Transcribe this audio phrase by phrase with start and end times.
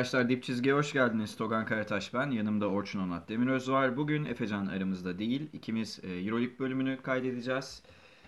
[0.00, 1.36] Arkadaşlar Dip Çizgi'ye hoş geldiniz.
[1.36, 2.30] Togan Karataş ben.
[2.30, 3.96] Yanımda Orçun Onat Demiröz var.
[3.96, 5.48] Bugün Efecan aramızda değil.
[5.52, 7.82] İkimiz e, Euroleague bölümünü kaydedeceğiz.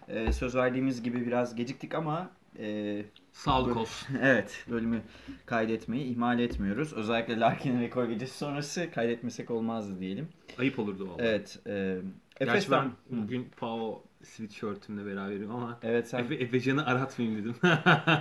[0.09, 4.17] E, söz verdiğimiz gibi biraz geciktik ama e, Sağlık olsun.
[4.23, 5.03] evet bölümü
[5.47, 6.93] kaydetmeyi ihmal etmiyoruz.
[6.93, 10.29] Özellikle Larkin'in rekor gecesi sonrası kaydetmesek olmazdı diyelim.
[10.59, 11.27] Ayıp olurdu vallahi.
[11.27, 11.59] Evet.
[11.67, 11.99] E,
[12.39, 12.93] Gerçi Efes'ten...
[13.11, 17.55] ben bugün Pau sweatshirtimle beraberim ama Evet sen Efe, Efecan'ı aratmayayım dedim.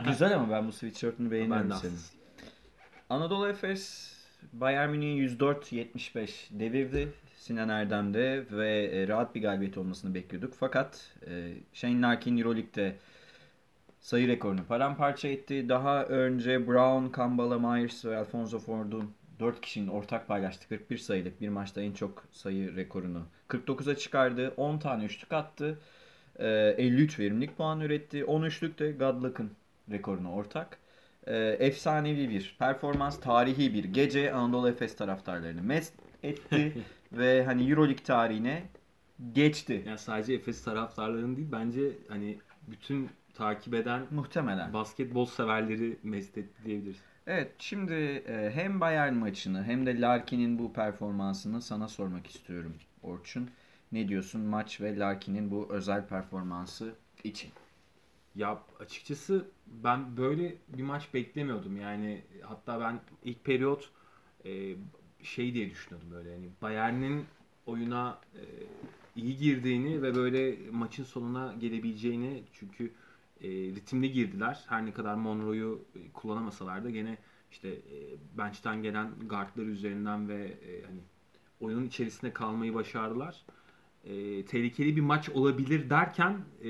[0.07, 2.20] güzel ama ben bu sweatshirt'ünü beğeniyorum ben de senin.
[3.11, 4.13] Anadolu Efes
[4.53, 10.53] Bayern Münih'i 104-75 devirdi Sinan Erdem'de ve e, rahat bir galibiyet olmasını bekliyorduk.
[10.59, 12.95] Fakat e, Shane Larkin Euroleague'de
[13.99, 15.69] sayı rekorunu paramparça etti.
[15.69, 21.49] Daha önce Brown, Kambala, Myers ve Alfonso Ford'un 4 kişinin ortak paylaştığı 41 sayılık bir
[21.49, 24.53] maçta en çok sayı rekorunu 49'a çıkardı.
[24.57, 25.79] 10 tane üçlük attı.
[26.39, 28.25] E, 53 verimlilik puan üretti.
[28.25, 29.51] 10 üçlük de Godluck'ın
[29.91, 30.80] rekorunu ortak.
[31.27, 36.73] E, efsanevi bir performans, tarihi bir gece Anadolu Efes taraftarlarını mest etti
[37.11, 38.63] ve hani EuroLeague tarihine
[39.33, 39.83] geçti.
[39.87, 44.73] Yani sadece Efes taraftarlarının değil bence hani bütün takip eden Muhtemelen.
[44.73, 46.97] basketbol severleri mest etti diyebiliriz.
[47.27, 53.49] Evet, şimdi e, hem Bayern maçını hem de Larkin'in bu performansını sana sormak istiyorum Orçun.
[53.91, 57.51] Ne diyorsun maç ve Larkin'in bu özel performansı için?
[58.35, 61.77] Ya açıkçası ben böyle bir maç beklemiyordum.
[61.77, 63.89] Yani hatta ben ilk periyot
[64.45, 64.75] e,
[65.23, 67.25] şey diye düşünüyordum böyle hani Bayern'in
[67.65, 68.41] oyuna e,
[69.15, 72.93] iyi girdiğini ve böyle maçın sonuna gelebileceğini çünkü
[73.41, 74.65] e, ritimli girdiler.
[74.67, 77.17] Her ne kadar Monroe'yu e, kullanamasalar da gene
[77.51, 80.99] işte e, bench'ten gelen guardlar üzerinden ve e, hani
[81.59, 83.45] oyunun içerisinde kalmayı başardılar
[84.03, 86.69] e, tehlikeli bir maç olabilir derken e,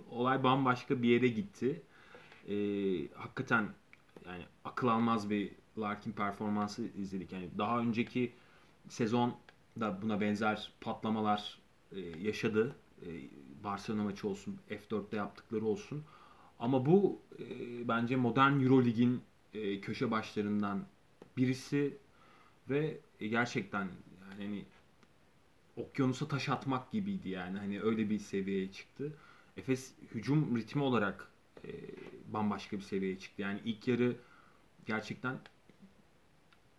[0.10, 1.82] olay bambaşka bir yere gitti.
[2.48, 2.54] E,
[3.14, 3.68] hakikaten
[4.26, 7.32] yani akıl almaz bir Larkin performansı izledik.
[7.32, 8.32] Yani daha önceki
[8.88, 9.34] sezon
[9.80, 11.58] da buna benzer patlamalar
[11.92, 12.76] e, yaşadı.
[13.02, 13.06] E,
[13.64, 16.04] Barcelona maçı olsun, F4'te yaptıkları olsun.
[16.58, 17.44] Ama bu e,
[17.88, 19.22] bence modern Eurolig'in
[19.54, 20.86] e, köşe başlarından
[21.36, 21.98] birisi
[22.70, 23.88] ve gerçekten
[24.40, 24.64] yani
[25.78, 27.58] okyanusa taş atmak gibiydi yani.
[27.58, 29.12] Hani öyle bir seviyeye çıktı.
[29.56, 31.28] Efes hücum ritmi olarak
[31.64, 31.70] e,
[32.32, 33.42] bambaşka bir seviyeye çıktı.
[33.42, 34.16] Yani ilk yarı
[34.86, 35.38] gerçekten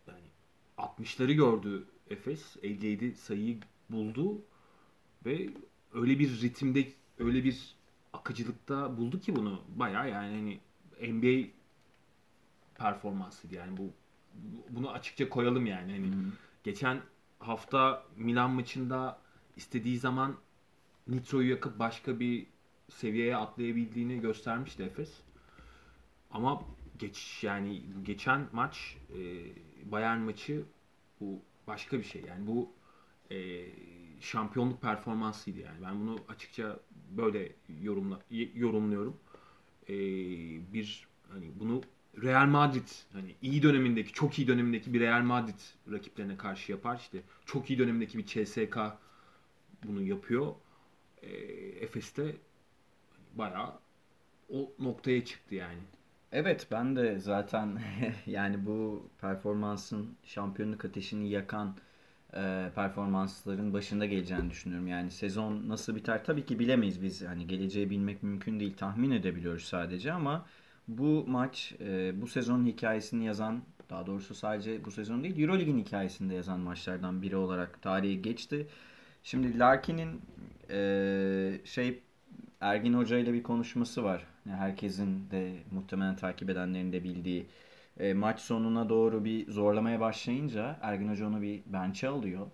[0.08, 0.28] yani
[0.78, 2.58] 60'ları gördü Efes.
[2.64, 3.60] 57 sayıyı
[3.90, 4.42] buldu
[5.26, 5.50] ve
[5.94, 6.88] öyle bir ritimde
[7.20, 7.76] öyle bir
[8.14, 10.60] akıcılıkta buldu ki bunu bayağı yani
[11.00, 11.50] hani NBA
[12.76, 13.94] performansıydı yani bu
[14.70, 16.32] bunu açıkça koyalım yani hani Hı.
[16.64, 17.02] geçen
[17.40, 19.20] hafta Milan maçında
[19.56, 20.36] istediği zaman
[21.08, 22.48] Nitro'yu yakıp başka bir
[22.90, 25.22] seviyeye atlayabildiğini göstermişti Efes.
[26.32, 26.62] Ama
[27.00, 29.22] geç yani geçen maç e,
[29.92, 30.64] Bayern maçı
[31.20, 32.22] bu başka bir şey.
[32.22, 32.72] Yani bu
[33.32, 33.66] e,
[34.20, 35.82] şampiyonluk performansıydı yani.
[35.82, 36.80] Ben bunu açıkça
[37.12, 37.52] böyle
[37.82, 38.20] yorumla
[38.56, 39.18] yorumluyorum.
[39.90, 39.94] E,
[40.74, 41.82] bir hani bunu
[42.24, 45.60] Real Madrid hani iyi dönemindeki, çok iyi dönemindeki bir Real Madrid
[45.92, 46.98] rakiplerine karşı yapar.
[46.98, 48.78] İşte çok iyi dönemindeki bir CSK
[49.84, 50.56] bunu yapıyor.
[51.22, 51.30] E,
[51.82, 52.36] Efes'te hani
[53.36, 53.74] bayağı
[54.50, 55.80] o noktaya çıktı yani.
[56.32, 57.82] Evet ben de zaten
[58.26, 61.76] yani bu performansın şampiyonluk ateşini yakan
[62.34, 64.88] e, performansların başında geleceğini düşünüyorum.
[64.88, 67.22] Yani sezon nasıl biter tabii ki bilemeyiz biz.
[67.28, 68.78] Hani geleceği bilmek mümkün değil.
[68.78, 70.46] Tahmin edebiliyoruz sadece ama
[70.98, 76.36] bu maç e, bu sezonun hikayesini yazan daha doğrusu sadece bu sezon değil Euroleague'in hikayesinde
[76.36, 78.68] yazan maçlardan biri olarak tarihe geçti.
[79.24, 80.22] Şimdi Larkin'in
[80.70, 82.00] e, şey
[82.62, 84.26] Ergin Hoca ile bir konuşması var.
[84.46, 87.46] Yani herkesin de muhtemelen takip edenlerin de bildiği.
[88.00, 92.48] E, maç sonuna doğru bir zorlamaya başlayınca Ergin Hoca onu bir bench'e alıyor.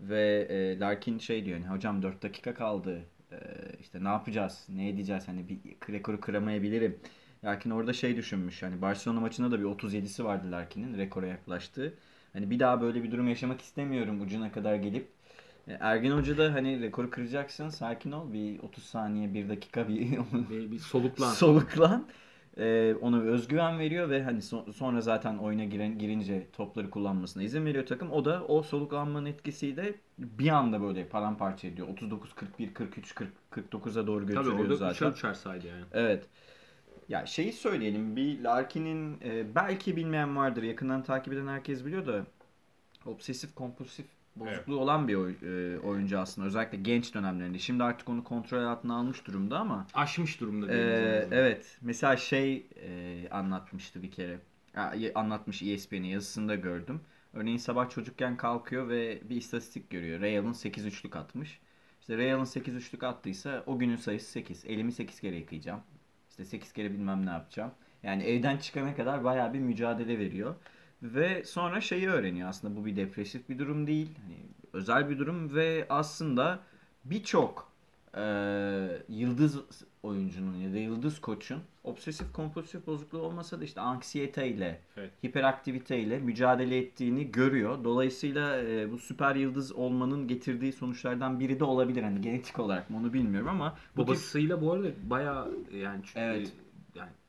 [0.00, 3.02] Ve e, Larkin şey diyor hani hocam 4 dakika kaldı.
[3.32, 3.36] E,
[3.80, 4.66] işte ne yapacağız?
[4.68, 5.28] Ne edeceğiz?
[5.28, 5.58] Hani bir
[5.92, 6.98] rekoru kıramayabilirim.
[7.44, 8.62] Larkin orada şey düşünmüş.
[8.62, 11.94] Hani Barcelona maçında da bir 37'si vardı Larkin'in rekora yaklaştığı.
[12.32, 15.08] Hani bir daha böyle bir durum yaşamak istemiyorum ucuna kadar gelip
[15.68, 20.18] e, Ergin Hoca da hani rekoru kıracaksın sakin ol bir 30 saniye 1 dakika bir
[20.50, 21.32] Ve bir soluklan.
[21.32, 22.08] soluklan
[22.58, 27.66] Ee, ona özgüven veriyor ve hani so- sonra zaten oyuna giren girince topları kullanmasına izin
[27.66, 28.10] veriyor takım.
[28.12, 31.88] O da o soluklanmanın etkisiyle bir anda böyle paramparça ediyor.
[31.88, 34.90] 39 41 43 40 49'a doğru Tabii götürüyor orada zaten.
[34.90, 35.84] uçar uçar saydı yani.
[35.92, 36.26] Evet.
[37.08, 38.16] Ya şeyi söyleyelim.
[38.16, 40.62] Bir Larkin'in e, belki bilmeyen vardır.
[40.62, 42.26] Yakından takip eden herkes biliyor da
[43.06, 44.06] obsesif kompulsif
[44.36, 46.46] bozukluğu olan bir oy- e, oyuncu aslında.
[46.46, 47.58] Özellikle genç dönemlerinde.
[47.58, 51.28] Şimdi artık onu kontrol altına almış durumda ama Aşmış durumda diyebiliriz.
[51.32, 51.78] evet.
[51.82, 54.38] Mesela şey e, anlatmıştı bir kere.
[55.14, 57.00] anlatmış ESPN'in yazısında gördüm.
[57.32, 60.20] Örneğin sabah çocukken kalkıyor ve bir istatistik görüyor.
[60.20, 61.60] Real'ın 8 üçlük atmış.
[62.00, 64.64] İşte Real'ın 8 üçlük attıysa o günün sayısı 8.
[64.64, 65.80] Elimi 8 kere yıkayacağım.
[66.34, 67.70] İşte 8 kere bilmem ne yapacağım.
[68.02, 70.54] Yani evden çıkana kadar bayağı bir mücadele veriyor.
[71.02, 74.18] Ve sonra şeyi öğreniyor aslında bu bir depresif bir durum değil.
[74.22, 74.36] Hani
[74.72, 76.60] özel bir durum ve aslında
[77.04, 77.72] birçok
[78.16, 78.24] e,
[79.08, 79.60] yıldız
[80.02, 85.10] oyuncunun ya da yıldız koçun obsesif kompulsif bozukluğu olmasa da işte anksiyeteyle, Evet.
[85.24, 87.84] hiperaktiviteyle mücadele ettiğini görüyor.
[87.84, 92.02] Dolayısıyla e, bu süper yıldız olmanın getirdiği sonuçlardan biri de olabilir.
[92.02, 96.20] Hani genetik olarak mı onu bilmiyorum ama bu tip Babasıyla bu arada bayağı yani çünkü
[96.20, 96.52] Evet.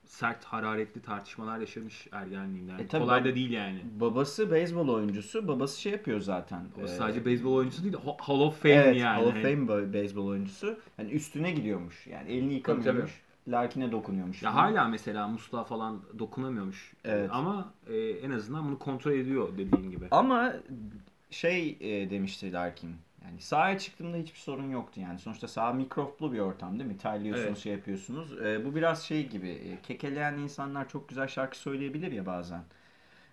[0.06, 2.72] Sert hararetli tartışmalar yaşamış ergenliğinde.
[2.72, 3.80] Yani E tabii kolay da değil yani.
[4.00, 5.48] babası beyzbol oyuncusu.
[5.48, 6.66] Babası şey yapıyor zaten.
[6.82, 9.18] O e, sadece beyzbol oyuncusu değil, Hall of Fame Evet, yani.
[9.22, 10.80] Hall of Hani Fame be- beyzbol oyuncusu.
[10.98, 12.08] Yani üstüne gidiyormuş.
[12.08, 13.22] Yani elini yıkamıyormuş.
[13.48, 14.44] Larkin'e dokunuyormuş.
[14.44, 16.94] Ya hala mesela musluğa falan dokunamıyormuş.
[17.04, 17.30] Evet.
[17.34, 20.08] Ama e, en azından bunu kontrol ediyor dediğin gibi.
[20.12, 20.54] Ama
[21.30, 22.96] şey e, demişti Larkin.
[23.26, 25.20] Yani sahaya çıktığımda hiçbir sorun yoktu yani.
[25.20, 26.98] Sonuçta saha mikroflu bir ortam değil mi?
[26.98, 27.58] Terliyorsunuz, Evet.
[27.58, 28.42] şey yapıyorsunuz.
[28.42, 29.50] E, bu biraz şey gibi.
[29.50, 32.64] E, kekeleyen insanlar çok güzel şarkı söyleyebilir ya bazen.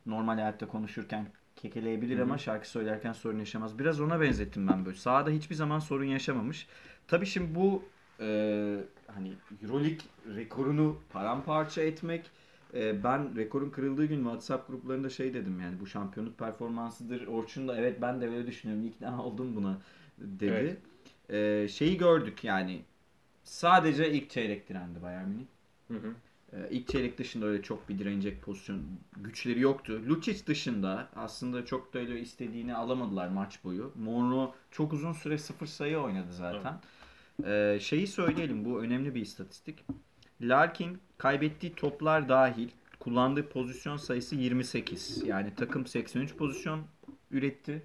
[0.06, 2.22] Normal hayatta konuşurken kekeleyebilir Hı hı.
[2.22, 3.78] ama şarkı söylerken sorun yaşamaz.
[3.78, 4.96] Biraz ona benzettim ben böyle.
[4.96, 6.66] Sahada hiçbir zaman sorun yaşamamış.
[7.08, 7.84] Tabii şimdi bu
[8.20, 8.26] e,
[9.06, 10.06] hani Euroleague
[10.36, 12.30] rekorunu paramparça etmek
[12.74, 17.26] e, ben rekorun kırıldığı gün WhatsApp gruplarında şey dedim yani bu şampiyonluk performansıdır.
[17.26, 18.86] Orçun da evet ben de öyle düşünüyorum.
[18.86, 19.78] İkna oldum buna
[20.18, 20.76] dedi.
[21.28, 22.82] E, şeyi gördük yani
[23.44, 25.46] sadece ilk çeyrek direndi Bayern Münih.
[25.88, 26.14] Hı hı.
[26.70, 28.82] İlk çeyrek dışında öyle çok bir direnecek pozisyon
[29.16, 30.00] güçleri yoktu.
[30.08, 33.92] Lucic dışında aslında çok da öyle istediğini alamadılar maç boyu.
[33.94, 36.80] Monroe çok uzun süre sıfır sayı oynadı zaten.
[37.44, 39.84] Ee, şeyi söyleyelim bu önemli bir istatistik.
[40.42, 42.68] Larkin kaybettiği toplar dahil
[43.00, 45.22] kullandığı pozisyon sayısı 28.
[45.26, 46.82] Yani takım 83 pozisyon
[47.30, 47.82] üretti.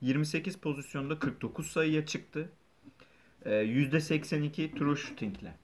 [0.00, 2.48] 28 pozisyonda 49 sayıya çıktı.
[3.44, 5.54] Ee, %82 true shootingle.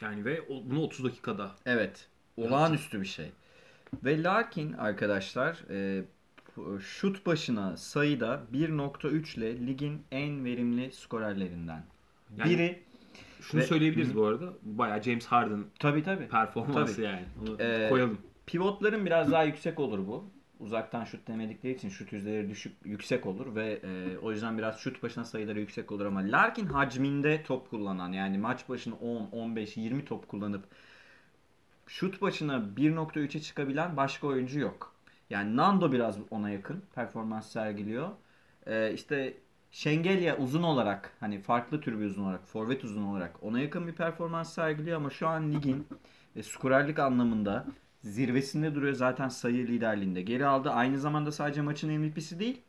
[0.00, 1.54] Yani ve bunu 30 dakikada.
[1.66, 2.08] Evet.
[2.36, 3.30] Olağanüstü bir şey.
[4.04, 6.04] Ve Larkin arkadaşlar e,
[6.80, 11.82] şut başına sayıda 1.3 ile ligin en verimli skorerlerinden.
[12.36, 12.82] Yani- Biri
[13.40, 14.14] Şunu Ve- söyleyebiliriz Hı.
[14.14, 14.52] bu arada.
[14.62, 16.28] Bayağı James Harden tabi tabi.
[16.28, 17.06] performansı Tabii.
[17.06, 17.24] yani.
[17.42, 18.18] Onu Ee, koyalım.
[18.46, 20.24] Pivotların biraz daha yüksek olur bu.
[20.60, 25.02] Uzaktan şut demedikleri için şut yüzdeleri düşük yüksek olur ve e, o yüzden biraz şut
[25.02, 30.04] başına sayıları yüksek olur ama Larkin hacminde top kullanan yani maç başına 10, 15, 20
[30.04, 30.64] top kullanıp
[31.86, 34.94] şut başına 1.3'e çıkabilen başka oyuncu yok.
[35.30, 38.08] Yani Nando biraz ona yakın performans sergiliyor.
[38.66, 39.34] E, işte
[39.78, 43.92] Şengelya uzun olarak hani farklı tür bir uzun olarak, forvet uzun olarak ona yakın bir
[43.92, 45.86] performans sergiliyor ama şu an ligin
[46.36, 47.66] e, skorerlik anlamında
[48.02, 50.22] zirvesinde duruyor zaten sayı liderliğinde.
[50.22, 50.70] Geri aldı.
[50.70, 52.60] Aynı zamanda sadece maçın MVP'si değil.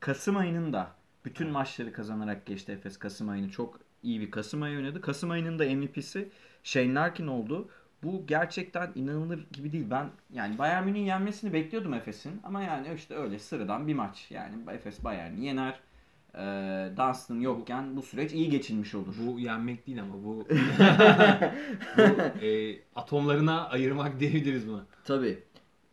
[0.00, 0.90] Kasım ayının da
[1.24, 3.50] bütün maçları kazanarak geçti Efes Kasım ayını.
[3.50, 5.00] Çok iyi bir Kasım ayı oynadı.
[5.00, 6.28] Kasım ayının da MVP'si
[6.62, 7.68] Shane Larkin oldu.
[8.02, 9.86] Bu gerçekten inanılır gibi değil.
[9.90, 12.40] Ben yani Bayern Münih'in yenmesini bekliyordum Efes'in.
[12.44, 14.26] Ama yani işte öyle sıradan bir maç.
[14.30, 15.80] Yani Efes Bayern'i yener.
[16.38, 19.14] Ee, Dunstan yokken bu süreç iyi geçilmiş olur.
[19.26, 20.46] Bu yenmek değil ama bu,
[21.98, 22.02] bu
[22.46, 24.86] e, atomlarına ayırmak diyebiliriz buna.
[25.04, 25.42] Tabii.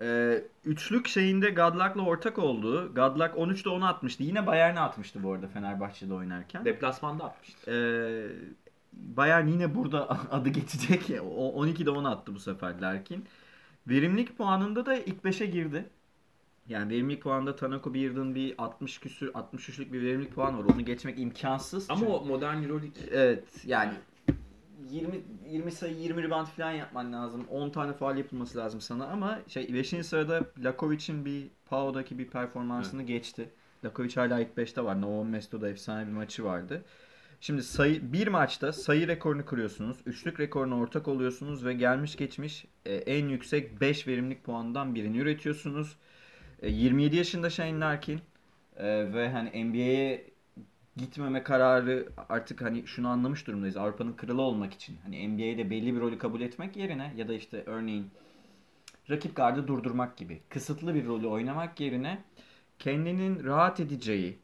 [0.01, 2.93] Ee, üçlük şeyinde Godluck'la ortak oldu.
[2.95, 4.23] Godluck 13'te 10 atmıştı.
[4.23, 6.65] Yine Bayern'e atmıştı bu arada Fenerbahçe'de oynarken.
[6.65, 7.71] Deplasmanda atmıştı.
[7.71, 8.27] Ee,
[8.93, 11.21] Bayern yine burada adı geçecek.
[11.37, 13.25] O 12'de 10 attı bu sefer Larkin.
[13.87, 15.85] Verimlilik puanında da ilk 5'e girdi.
[16.67, 20.63] Yani verimlilik puanında Tanako Beard'ın bir 60 küsür 63'lük bir verimlilik puanı var.
[20.63, 21.89] Onu geçmek imkansız.
[21.89, 23.93] Ama Çünkü- o modern Euroleague Evet yani
[24.89, 27.45] 20 20 sayı 20 rebound falan yapman lazım.
[27.49, 30.03] 10 tane faal yapılması lazım sana ama şey 5.
[30.03, 33.49] sırada Lakovic'in bir Pao'daki bir performansını geçti.
[33.85, 35.01] Lakovic hala ilk 5'te var.
[35.01, 36.83] Novo Mesto'da efsane bir maçı vardı.
[37.41, 39.97] Şimdi sayı bir maçta sayı rekorunu kırıyorsunuz.
[40.05, 45.95] Üçlük rekoruna ortak oluyorsunuz ve gelmiş geçmiş e, en yüksek 5 verimlilik puanından birini üretiyorsunuz.
[46.61, 48.21] E, 27 yaşında Shane Larkin
[48.77, 50.31] e, ve hani NBA'ye
[50.97, 53.77] gitmeme kararı artık hani şunu anlamış durumdayız.
[53.77, 54.97] Avrupa'nın kralı olmak için.
[55.03, 58.07] Hani NBA'de belli bir rolü kabul etmek yerine ya da işte örneğin
[59.09, 62.23] rakip gardı durdurmak gibi kısıtlı bir rolü oynamak yerine
[62.79, 64.39] kendinin rahat edeceği,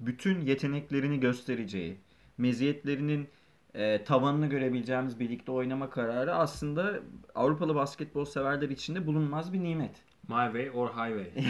[0.00, 1.96] bütün yeteneklerini göstereceği,
[2.38, 3.28] meziyetlerinin
[3.74, 7.00] e, tavanını görebileceğimiz birlikte oynama kararı aslında
[7.34, 9.96] Avrupalı basketbol severler için de bulunmaz bir nimet.
[10.28, 11.44] My Way or Highway.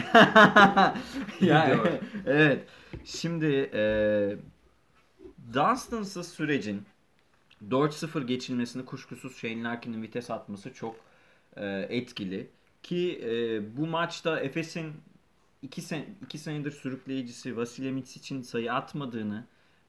[1.41, 1.81] yani,
[2.27, 2.65] evet.
[3.05, 3.83] Şimdi e,
[5.55, 6.83] Dunstan'sız sürecin
[7.71, 10.97] 4-0 geçilmesini kuşkusuz Shane Larkin'in vites atması çok
[11.57, 12.51] e, etkili.
[12.83, 14.93] Ki e, bu maçta Efes'in
[15.63, 19.45] 2 sen, iki senedir sürükleyicisi Vasilya Mitsic'in sayı atmadığını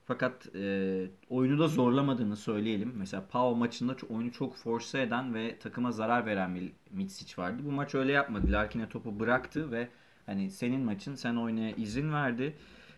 [0.06, 2.92] fakat e, oyunu da zorlamadığını söyleyelim.
[2.96, 7.62] Mesela Pau maçında oyunu çok force eden ve takıma zarar veren bir Mitsic vardı.
[7.64, 8.52] Bu maç öyle yapmadı.
[8.52, 9.88] Larkin'e topu bıraktı ve
[10.26, 12.56] hani senin maçın sen oynaya izin verdi.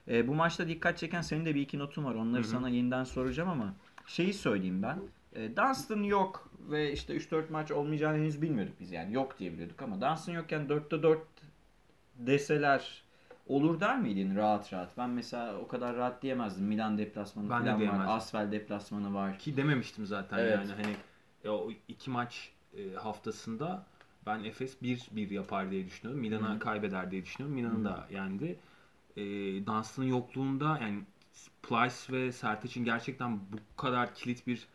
[0.08, 2.14] E, bu maçta dikkat çeken senin de bir iki notun var.
[2.14, 2.50] Onları Hı hı.
[2.50, 3.74] sana yeniden soracağım ama
[4.06, 4.98] şeyi söyleyeyim ben.
[5.32, 9.14] E, Dunstan yok ve işte 3-4 maç olmayacağını henüz bilmiyorduk biz yani.
[9.14, 11.20] Yok diye biliyorduk ama Dunstan yokken 4'te 4
[12.16, 13.02] deseler
[13.48, 14.96] olur der miydin rahat rahat?
[14.98, 16.64] Ben mesela o kadar rahat diyemezdim.
[16.66, 17.78] Milan deplasmanı Ben de falan var.
[17.80, 18.08] diyemezdim.
[18.08, 19.38] Asfel deplasmanı var.
[19.38, 20.54] Ki dememiştim zaten Evet.
[20.58, 20.96] yani hani
[21.44, 23.86] e, o iki maç e, haftasında
[24.26, 26.20] ben Efes 1-1 yapar diye düşünüyorum.
[26.20, 27.56] Milan'a kaybeder diye düşünüyorum.
[27.56, 28.56] Milan'ı da yendi.
[29.16, 29.22] E,
[29.66, 31.00] Dunstan'ın yokluğunda yani
[31.62, 34.66] Plyce ve Sertaç'ın gerçekten bu kadar kilit bir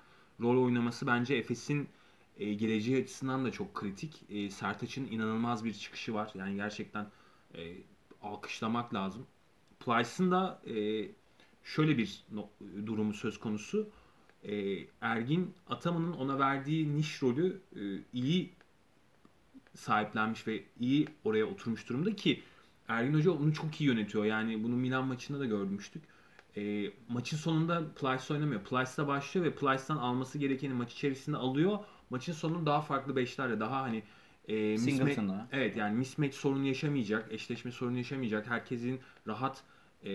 [0.41, 1.89] rol oynaması bence Efes'in
[2.37, 4.23] e, geleceği açısından da çok kritik.
[4.29, 6.31] E, Sertaç'ın inanılmaz bir çıkışı var.
[6.35, 7.05] Yani gerçekten
[7.55, 7.61] e,
[8.23, 9.27] alkışlamak lazım.
[9.79, 11.07] Plyce'ın da e,
[11.63, 12.49] şöyle bir no-
[12.85, 13.89] durumu söz konusu.
[14.43, 17.81] E, Ergin Ataman'ın ona verdiği niş rolü e,
[18.13, 18.53] iyi
[19.75, 22.43] sahiplenmiş ve iyi oraya oturmuş durumda ki
[22.87, 24.25] Ergin Hoca onu çok iyi yönetiyor.
[24.25, 26.03] Yani bunu Milan maçında da görmüştük.
[26.57, 28.63] E, maçın sonunda Plyce oynamıyor.
[28.63, 31.79] Plyce'la başlıyor ve Plyce'dan alması gerekeni maç içerisinde alıyor.
[32.09, 34.03] Maçın sonunu daha farklı beşlerle daha hani
[34.47, 35.47] e, mismatch- Singleton'la.
[35.51, 38.47] Evet yani mismatch sorunu yaşamayacak, eşleşme sorunu yaşamayacak.
[38.49, 39.63] Herkesin rahat
[40.05, 40.11] e,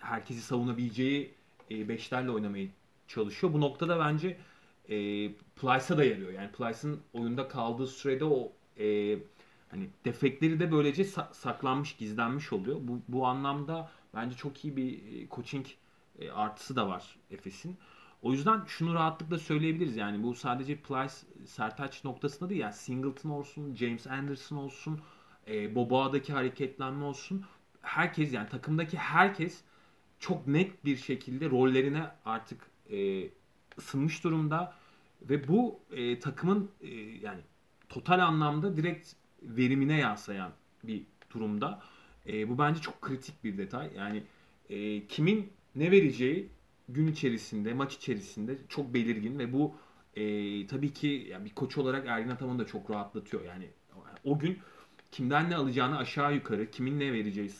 [0.00, 1.34] herkesi savunabileceği
[1.70, 2.66] e, beşlerle oynamaya
[3.08, 3.52] çalışıyor.
[3.52, 4.36] Bu noktada bence
[4.88, 4.96] e,
[5.32, 6.32] Plyce'a da yarıyor.
[6.32, 9.18] Yani Plyce'ın oyunda kaldığı sürede o e,
[9.70, 12.76] hani defekleri de böylece sa- saklanmış, gizlenmiş oluyor.
[12.82, 15.66] Bu, bu anlamda bence çok iyi bir e, coaching
[16.18, 17.76] e, artısı da var Efes'in.
[18.24, 19.96] O yüzden şunu rahatlıkla söyleyebiliriz.
[19.96, 21.14] Yani bu sadece Plyce,
[21.46, 22.60] Sertaç noktasında değil.
[22.60, 25.00] Yani Singleton olsun, James Anderson olsun,
[25.48, 27.44] e, Boboa'daki hareketlenme olsun.
[27.82, 29.60] Herkes yani takımdaki herkes
[30.18, 33.28] çok net bir şekilde rollerine artık e,
[33.78, 34.74] ısınmış durumda
[35.22, 37.40] ve bu e, takımın e, yani
[37.88, 39.12] total anlamda direkt
[39.42, 40.52] verimine yansıyan
[40.84, 41.82] bir durumda.
[42.26, 43.90] E, bu bence çok kritik bir detay.
[43.96, 44.22] Yani
[44.70, 46.50] e, kimin ne vereceği
[46.88, 49.74] gün içerisinde, maç içerisinde çok belirgin ve bu
[50.14, 53.44] e, tabii ki yani bir koç olarak Ergin Ataman'ı da çok rahatlatıyor.
[53.44, 53.70] Yani
[54.24, 54.58] o gün
[55.10, 57.50] kimden ne alacağını aşağı yukarı, kimin ne vereceği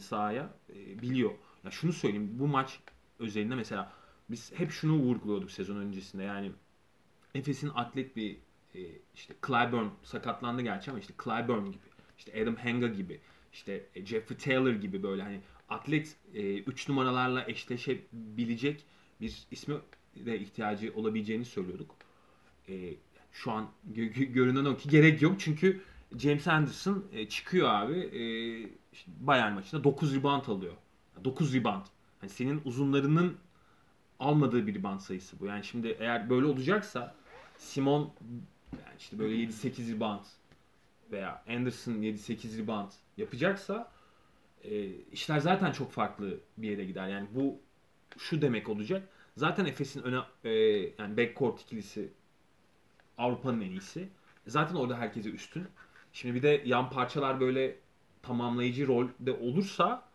[0.00, 1.30] sahaya e, biliyor.
[1.64, 2.80] Ya şunu söyleyeyim, bu maç
[3.18, 3.92] özelinde mesela
[4.30, 6.22] biz hep şunu vurguluyorduk sezon öncesinde.
[6.22, 6.52] Yani
[7.34, 8.36] Efes'in atlet bir
[8.74, 8.80] e,
[9.14, 11.84] işte Clyburn sakatlandı gerçi ama işte Clyburn gibi,
[12.18, 13.20] işte Adam Hanga gibi,
[13.52, 18.84] işte e, Jeffrey Taylor gibi böyle hani atlet 3 numaralarla eşleşebilecek
[19.20, 19.74] bir isme
[20.16, 21.94] de ihtiyacı olabileceğini söylüyorduk.
[22.68, 22.94] E,
[23.32, 25.80] şu an gö- gö- görünen o ki gerek yok çünkü
[26.18, 28.22] James Anderson e, çıkıyor abi e,
[28.92, 30.74] işte Bayern maçında 9 rebound alıyor.
[31.24, 31.86] 9 rebound.
[32.20, 33.36] Hani senin uzunlarının
[34.18, 35.46] almadığı bir rebound sayısı bu.
[35.46, 37.14] Yani şimdi eğer böyle olacaksa
[37.58, 38.10] Simon
[38.72, 40.24] yani işte böyle 7-8 rebound
[41.10, 43.90] veya Anderson 7-8 rebound yapacaksa
[44.64, 47.08] e, işler zaten çok farklı bir yere gider.
[47.08, 47.60] Yani bu
[48.18, 49.08] şu demek olacak.
[49.36, 50.50] Zaten Efes'in öne e,
[50.98, 52.12] yani backcourt ikilisi
[53.18, 54.08] Avrupa'nın en iyisi.
[54.46, 55.68] Zaten orada herkese üstün.
[56.12, 57.76] Şimdi bir de yan parçalar böyle
[58.22, 60.08] tamamlayıcı rolde olursa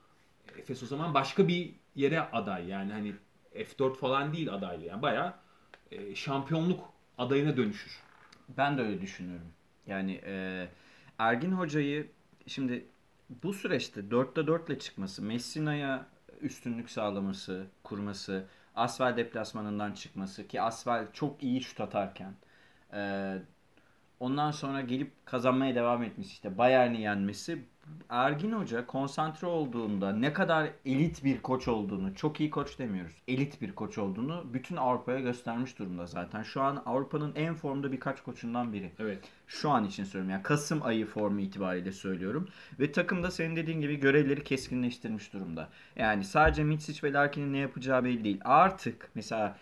[0.57, 2.67] Efes o zaman başka bir yere aday.
[2.67, 3.13] Yani hani
[3.55, 4.85] F4 falan değil adaylı.
[4.85, 5.33] Yani bayağı
[5.91, 7.99] e, şampiyonluk adayına dönüşür.
[8.57, 9.47] Ben de öyle düşünüyorum.
[9.87, 10.67] Yani e,
[11.19, 12.11] Ergin Hoca'yı
[12.47, 12.85] şimdi
[13.43, 16.05] bu süreçte 4'te 4 ile çıkması, Messina'ya
[16.41, 22.33] üstünlük sağlaması, kurması, Asvel deplasmanından çıkması ki Asvel çok iyi şut atarken
[22.93, 23.33] e,
[24.19, 27.65] ondan sonra gelip kazanmaya devam etmesi işte Bayern'i yenmesi
[28.09, 33.61] Ergin Hoca konsantre olduğunda ne kadar elit bir koç olduğunu, çok iyi koç demiyoruz, elit
[33.61, 36.43] bir koç olduğunu bütün Avrupa'ya göstermiş durumda zaten.
[36.43, 38.91] Şu an Avrupa'nın en formda birkaç koçundan biri.
[38.99, 39.19] Evet.
[39.47, 40.31] Şu an için söylüyorum.
[40.31, 42.47] Yani Kasım ayı formu itibariyle söylüyorum.
[42.79, 45.69] Ve takım da senin dediğin gibi görevleri keskinleştirmiş durumda.
[45.95, 48.39] Yani sadece Mitsic ve Larkin'in ne yapacağı belli değil.
[48.43, 49.57] Artık mesela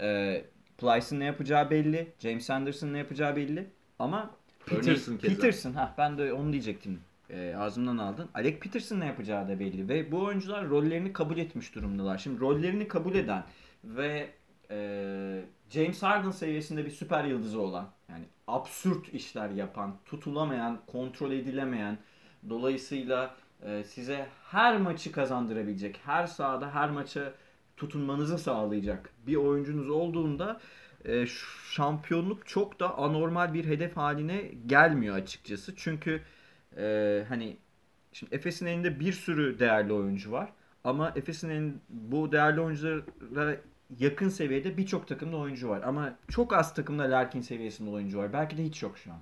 [0.00, 0.44] e,
[0.78, 2.12] Plyce'ın ne yapacağı belli.
[2.18, 3.66] James Anderson'ın ne yapacağı belli.
[3.98, 4.30] Ama
[4.66, 5.16] Peterson.
[5.16, 7.00] Peterson ha ben de onu diyecektim.
[7.30, 8.28] E, ağzımdan aldın.
[8.34, 12.18] Alec Peterson ne yapacağı da belli ve bu oyuncular rollerini kabul etmiş durumdalar.
[12.18, 13.44] Şimdi rollerini kabul eden
[13.84, 14.30] ve
[14.70, 21.98] e, James Harden seviyesinde bir süper yıldızı olan yani absürt işler yapan, tutulamayan, kontrol edilemeyen
[22.48, 27.32] dolayısıyla e, size her maçı kazandırabilecek, her sahada her maça
[27.76, 30.60] tutunmanızı sağlayacak bir oyuncunuz olduğunda
[31.04, 31.26] e,
[31.70, 35.76] şampiyonluk çok da anormal bir hedef haline gelmiyor açıkçası.
[35.76, 36.22] Çünkü
[36.76, 37.56] e, hani
[38.12, 40.52] şimdi Efes'in elinde bir sürü değerli oyuncu var.
[40.84, 43.56] Ama Efes'in bu değerli oyunculara
[43.98, 45.82] yakın seviyede birçok takımda oyuncu var.
[45.82, 48.32] Ama çok az takımda Larkin seviyesinde oyuncu var.
[48.32, 49.18] Belki de hiç yok şu an.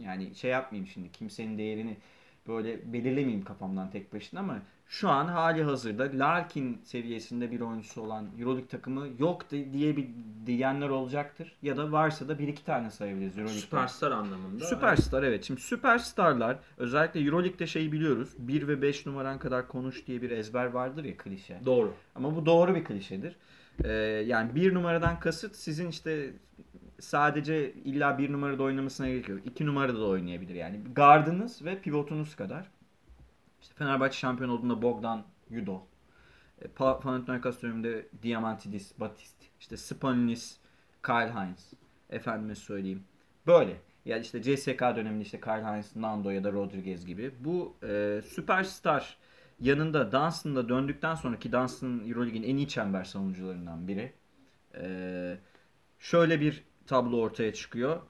[0.00, 1.96] Yani şey yapmayayım şimdi kimsenin değerini
[2.48, 8.28] böyle belirlemeyeyim kafamdan tek başına ama şu an hali hazırda Larkin seviyesinde bir oyuncusu olan
[8.38, 10.08] Euroleague takımı yok diye bir
[10.46, 11.52] diyenler olacaktır.
[11.62, 13.60] Ya da varsa da bir iki tane sayabiliriz Euroleague'de.
[13.60, 14.64] Süperstar anlamında.
[14.64, 15.44] Süperstar evet.
[15.44, 18.28] Şimdi süperstarlar özellikle Euroleague'de şeyi biliyoruz.
[18.38, 21.60] 1 ve 5 numaran kadar konuş diye bir ezber vardır ya klişe.
[21.64, 21.92] Doğru.
[22.14, 23.36] Ama bu doğru bir klişedir.
[23.84, 23.92] Ee,
[24.26, 26.32] yani bir numaradan kasıt sizin işte
[27.00, 29.40] sadece illa bir numarada oynamasına gerek yok.
[29.44, 30.80] İki numarada da oynayabilir yani.
[30.94, 32.75] Gardınız ve pivotunuz kadar.
[33.62, 35.82] İşte Fenerbahçe şampiyon olduğunda Bogdan Yudo.
[36.62, 39.36] E, Panathinaikos döneminde Diamantidis, Batist.
[39.60, 40.56] İşte Spanilis,
[41.06, 41.72] Kyle Hines.
[42.10, 43.04] Efendime söyleyeyim.
[43.46, 43.76] Böyle.
[44.04, 47.34] Yani işte CSK döneminde işte Kyle Hines, Nando ya da Rodriguez gibi.
[47.40, 49.16] Bu e, süperstar
[49.60, 54.12] yanında Dunstan'da döndükten sonraki Dunstan Euroleague'in en iyi çember savunucularından biri.
[54.74, 55.38] E,
[55.98, 58.00] şöyle bir tablo ortaya çıkıyor.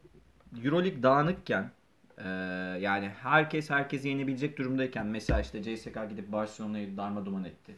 [0.65, 1.71] Euroleague dağınıkken
[2.19, 2.29] e,
[2.81, 7.77] yani herkes herkesi yenebilecek durumdayken mesela işte CSK gidip Barcelona'yı darma etti.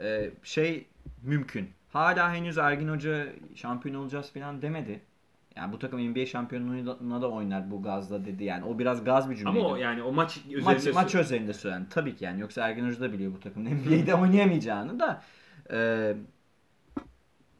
[0.00, 0.86] E, şey
[1.22, 1.70] mümkün.
[1.92, 5.00] Hala henüz Ergin Hoca şampiyon olacağız falan demedi.
[5.56, 8.44] Yani bu takım NBA şampiyonluğuna da oynar bu gazla dedi.
[8.44, 9.58] Yani o biraz gaz bir cümleydi.
[9.58, 11.86] Ama o yani o maç üzerinde maç, maç özelinde söylen.
[11.90, 12.40] Tabii ki yani.
[12.40, 15.22] Yoksa Ergin Hoca da biliyor bu takımın NBA'de oynayamayacağını da.
[15.70, 16.12] E,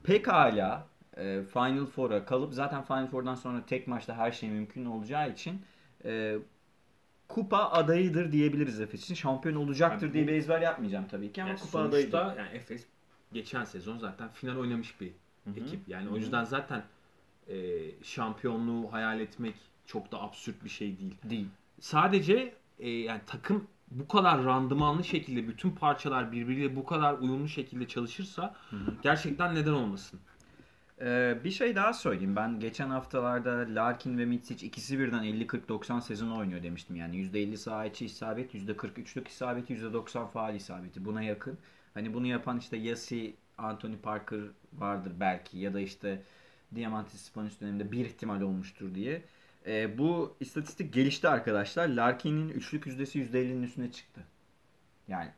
[0.05, 5.31] pekala e, Final Four'a kalıp zaten Final Four'dan sonra tek maçta her şey mümkün olacağı
[5.31, 5.61] için
[6.07, 6.37] e,
[7.29, 9.15] kupa adayıdır diyebiliriz Efes için.
[9.15, 12.19] Şampiyon olacaktır yani diye bir ezber yapmayacağım tabii ki ama yani kupa adayıdır.
[12.19, 12.87] Yani Efes
[13.33, 15.13] geçen sezon zaten final oynamış bir
[15.45, 15.61] Hı-hı.
[15.61, 15.89] ekip.
[15.89, 16.15] Yani Hı-hı.
[16.15, 16.85] o yüzden zaten
[17.49, 17.55] e,
[18.03, 19.55] şampiyonluğu hayal etmek
[19.87, 21.15] çok da absürt bir şey değil.
[21.25, 21.49] Değil.
[21.81, 27.89] Sadece e, yani takım bu kadar randımanlı şekilde bütün parçalar birbiriyle bu kadar uyumlu şekilde
[27.89, 28.95] çalışırsa Hı-hı.
[29.03, 30.21] gerçekten neden olmasın?
[31.01, 32.37] Ee, bir şey daha söyleyeyim.
[32.37, 36.97] Ben geçen haftalarda Larkin ve Mitsic ikisi birden 50-40-90 sezonu oynuyor demiştim.
[36.97, 41.05] Yani %50 saha içi isabet, %43'lük isabeti, %90 faal isabeti.
[41.05, 41.59] Buna yakın.
[41.95, 44.41] Hani bunu yapan işte Yasi, Anthony Parker
[44.73, 46.23] vardır belki ya da işte
[46.75, 49.23] Diamantis Spanulis döneminde bir ihtimal olmuştur diye.
[49.67, 51.89] Ee, bu istatistik gelişti arkadaşlar.
[51.89, 54.21] Larkin'in üçlük yüzdesi %50'nin üstüne çıktı.
[55.09, 55.31] Yani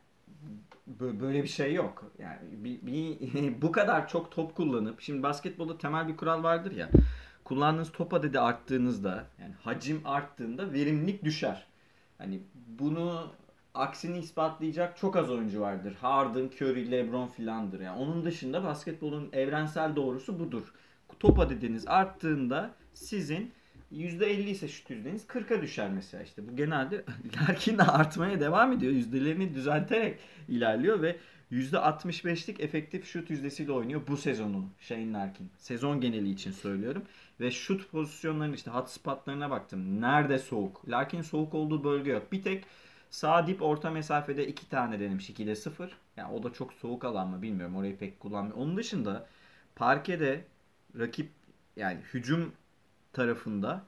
[0.99, 2.11] böyle bir şey yok.
[2.19, 6.89] Yani bir, bir, bu kadar çok top kullanıp şimdi basketbolda temel bir kural vardır ya.
[7.43, 11.65] Kullandığınız top adedi arttığınızda yani hacim arttığında verimlilik düşer.
[12.17, 12.39] Hani
[12.79, 13.31] bunu
[13.73, 15.95] aksini ispatlayacak çok az oyuncu vardır.
[16.01, 17.79] Harden, Curry, LeBron filandır.
[17.79, 20.73] Yani onun dışında basketbolun evrensel doğrusu budur.
[21.19, 23.51] Top adediniz arttığında sizin
[23.91, 26.47] %50 ise şut yüzdeniz 40'a düşer mesela işte.
[26.47, 27.05] Bu genelde
[27.41, 28.91] Larkin de artmaya devam ediyor.
[28.91, 31.17] Yüzdelerini düzelterek ilerliyor ve
[31.51, 35.49] %65'lik efektif şut yüzdesiyle oynuyor bu sezonu Shane Larkin.
[35.57, 37.03] Sezon geneli için söylüyorum.
[37.39, 40.01] Ve şut pozisyonlarının işte hot spotlarına baktım.
[40.01, 40.89] Nerede soğuk?
[40.89, 42.31] Larkin soğuk olduğu bölge yok.
[42.31, 42.65] Bir tek
[43.09, 45.29] sağ dip orta mesafede iki tane denemiş.
[45.29, 45.97] 2'de 0.
[46.17, 47.75] Yani o da çok soğuk alan mı bilmiyorum.
[47.75, 48.57] Orayı pek kullanmıyor.
[48.57, 49.27] Onun dışında
[49.75, 50.45] parkede
[50.99, 51.29] rakip
[51.75, 52.53] yani hücum
[53.13, 53.85] tarafında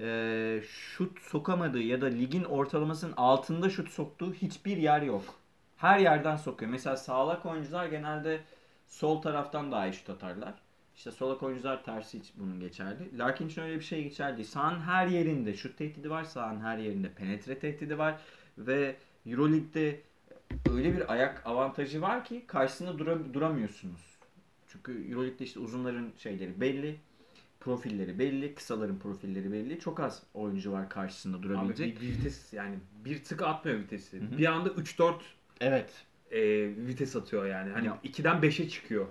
[0.00, 5.24] e, şut sokamadığı ya da ligin ortalamasının altında şut soktuğu hiçbir yer yok.
[5.76, 6.70] Her yerden sokuyor.
[6.70, 8.40] Mesela sağlak oyuncular genelde
[8.86, 10.54] sol taraftan daha iyi şut atarlar.
[10.96, 13.18] İşte solak oyuncular tersi hiç bunun geçerli.
[13.18, 14.44] Larkin için öyle bir şey geçerli.
[14.44, 16.24] Sağın her yerinde şut tehdidi var.
[16.24, 18.20] Sağın her yerinde penetre tehdidi var.
[18.58, 20.00] Ve Euroleague'de
[20.70, 24.18] öyle bir ayak avantajı var ki karşısında dura, duramıyorsunuz.
[24.68, 26.96] Çünkü Euroleague'de işte uzunların şeyleri belli
[27.60, 29.80] profilleri belli, kısaların profilleri belli.
[29.80, 31.96] Çok az oyuncu var karşısında durabilecek.
[31.96, 34.20] Abi bir, bir vites yani bir tık atmıyor vitesi.
[34.20, 34.38] Hı-hı.
[34.38, 35.14] Bir anda 3-4
[35.60, 35.90] Evet.
[36.30, 36.40] E,
[36.76, 37.72] vites atıyor yani.
[37.72, 37.98] Hani ya.
[38.04, 39.06] 2'den 5'e çıkıyor.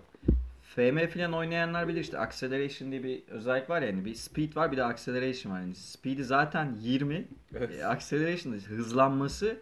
[0.62, 4.78] FM falan oynayanlar bilir işte acceleration diye bir özellik var yani bir speed var bir
[4.78, 5.62] de acceleration var.
[5.62, 7.28] Yani speed'i zaten 20.
[7.56, 7.80] Evet.
[7.80, 9.58] E, acceleration hızlanması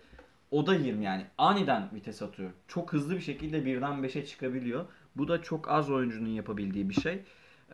[0.52, 2.52] o da 20 yani aniden vites atıyor.
[2.68, 4.86] Çok hızlı bir şekilde birden 5'e çıkabiliyor.
[5.16, 7.24] Bu da çok az oyuncunun yapabildiği bir şey.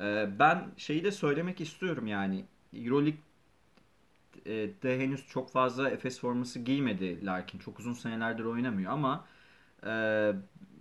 [0.01, 7.59] Ee, ben şeyi de söylemek istiyorum yani Euroleague'de henüz çok fazla Efes forması giymedi Larkin.
[7.59, 9.25] Çok uzun senelerdir oynamıyor ama
[9.85, 10.31] e,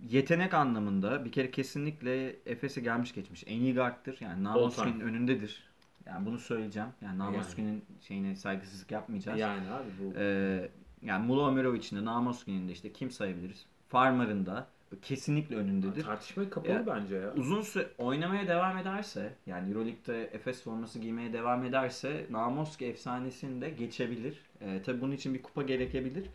[0.09, 3.43] yetenek anlamında bir kere kesinlikle Efes'e gelmiş geçmiş.
[3.47, 4.17] En iyi guard'tır.
[4.21, 5.63] Yani Namoski'nin önündedir.
[6.05, 6.89] Yani bunu söyleyeceğim.
[7.01, 7.81] Yani Namoski'nin yani.
[8.01, 9.39] şeyine saygısızlık yapmayacağız.
[9.39, 10.13] Yani abi bu.
[10.17, 10.69] Ee,
[11.01, 13.65] yani Mulo Omerovic'in de Namoski'nin de işte kim sayabiliriz?
[13.89, 14.67] Farmer'ın da
[15.01, 16.03] kesinlikle önündedir.
[16.03, 17.33] Tartışmaya kapalı Ya, bence ya.
[17.37, 23.69] Uzun süre oynamaya devam ederse yani Euroleague'de Efes forması giymeye devam ederse Namoski efsanesini de
[23.69, 24.37] geçebilir.
[24.61, 26.25] Ee, tabii bunun için bir kupa gerekebilir.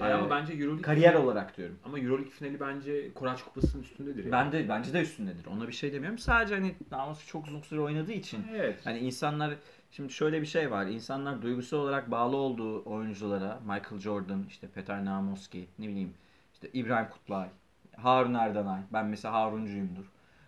[0.00, 1.78] Ay, Ee, ama bence Euroleague kariyer finali- olarak diyorum.
[1.84, 4.32] Ama Euroleague finali bence Koraç Kupası'nın üstündedir ya.
[4.32, 5.46] Ben de bence de üstündedir.
[5.46, 6.18] Ona bir şey demiyorum.
[6.18, 8.80] Sadece hani Namoski çok uzun süre oynadığı için Evet.
[8.84, 9.54] Hani insanlar
[9.90, 10.86] şimdi şöyle bir şey var.
[10.86, 16.14] İnsanlar duygusal olarak bağlı olduğu oyunculara Michael Jordan, işte Peter Namoski, ne bileyim
[16.52, 17.48] işte İbrahim Kutlay,
[17.96, 18.80] Harun Erdanay.
[18.92, 20.04] Ben mesela Haruncuyumdur.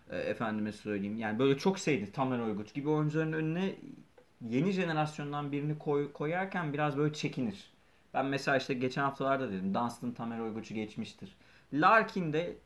[0.09, 1.17] E, efendime söyleyeyim.
[1.17, 3.75] Yani böyle çok sevdi Tamer Oyguç gibi oyuncuların önüne
[4.41, 7.73] yeni jenerasyondan birini koy, koyarken biraz böyle çekinir.
[8.13, 11.35] Ben mesela işte geçen haftalarda dedim Dunstan Tamer Oyguç'u geçmiştir.
[11.73, 12.57] Larkin de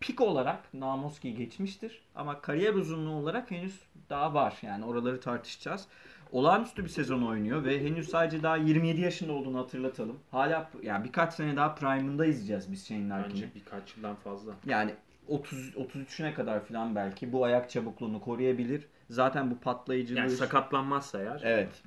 [0.00, 2.02] pik olarak Namoski'yi geçmiştir.
[2.14, 4.58] Ama kariyer uzunluğu olarak henüz daha var.
[4.62, 5.88] Yani oraları tartışacağız.
[6.32, 10.18] Olağanüstü bir sezon oynuyor ve henüz sadece daha 27 yaşında olduğunu hatırlatalım.
[10.30, 13.42] Hala yani birkaç sene daha prime'ında izleyeceğiz biz Shane Larkin'i.
[13.42, 14.54] Bence birkaç yıldan fazla.
[14.66, 14.94] Yani
[15.28, 18.86] 30 33'üne kadar falan belki bu ayak çabukluğunu koruyabilir.
[19.10, 21.40] Zaten bu patlayıcılığı Yani sakatlanmazsa eğer.
[21.44, 21.82] Evet.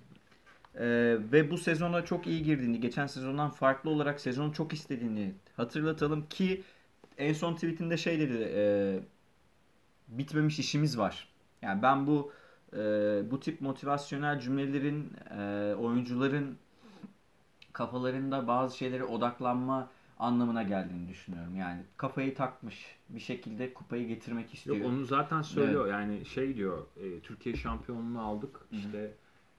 [0.75, 6.27] Ee, ve bu sezona çok iyi girdiğini, geçen sezondan farklı olarak sezonu çok istediğini hatırlatalım
[6.29, 6.63] ki
[7.17, 8.99] en son tweetinde şey dedi, e,
[10.07, 11.27] bitmemiş işimiz var.
[11.61, 12.31] Yani ben bu
[12.73, 12.77] e,
[13.31, 16.57] bu tip motivasyonel cümlelerin e, oyuncuların
[17.73, 21.55] kafalarında bazı şeylere odaklanma anlamına geldiğini düşünüyorum.
[21.55, 24.77] Yani kafayı takmış bir şekilde kupayı getirmek istiyor.
[24.77, 25.87] Yok onu zaten söylüyor.
[25.87, 26.85] Yani şey diyor.
[26.97, 28.59] e, Türkiye şampiyonluğunu aldık.
[28.71, 29.11] İşte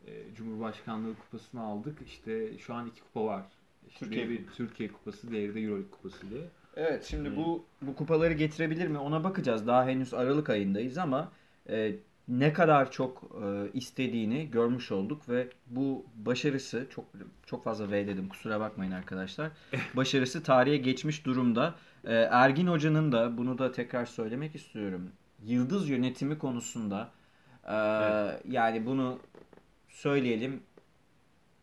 [0.07, 1.99] e, Cumhurbaşkanlığı kupasını aldık.
[2.07, 3.42] İşte şu an iki kupa var.
[3.88, 6.42] İşte Türkiye bir Türkiye kupası, diğeri de Euroleague kupası diye.
[6.77, 7.37] Evet şimdi Hı.
[7.37, 9.66] bu bu kupaları getirebilir mi ona bakacağız.
[9.66, 11.33] Daha henüz Aralık ayındayız ama
[11.68, 11.94] e,
[12.29, 17.05] ne kadar çok e, istediğini görmüş olduk ve bu başarısı çok
[17.47, 19.51] çok fazla V dedim kusura bakmayın arkadaşlar.
[19.95, 21.75] Başarısı tarihe geçmiş durumda.
[22.05, 25.11] E, Ergin Hoca'nın da bunu da tekrar söylemek istiyorum.
[25.45, 27.11] Yıldız yönetimi konusunda
[27.64, 27.75] e,
[28.49, 29.19] yani bunu
[29.88, 30.62] söyleyelim.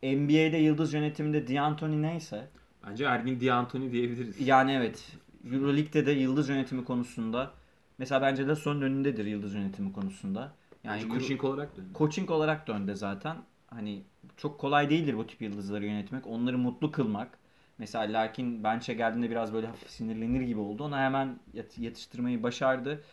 [0.03, 2.47] NBA'de yıldız yönetiminde D'Antoni neyse
[2.87, 4.47] Bence Ergin D'Antoni diyebiliriz.
[4.47, 5.11] yani evet.
[5.53, 7.51] Euroleague'de de yıldız yönetimi konusunda
[7.97, 10.51] mesela bence de son önündedir yıldız yönetimi konusunda.
[10.83, 11.81] Yani Euro- coaching olarak da.
[11.95, 13.37] coaching olarak döndü zaten.
[13.67, 14.03] Hani
[14.37, 16.27] çok kolay değildir bu tip yıldızları yönetmek.
[16.27, 17.37] Onları mutlu kılmak.
[17.77, 20.83] Mesela Larkin bench'e geldiğinde biraz böyle hafif sinirlenir gibi oldu.
[20.83, 21.39] Ona hemen
[21.77, 23.03] yatıştırmayı başardı.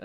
[0.00, 0.04] Ee,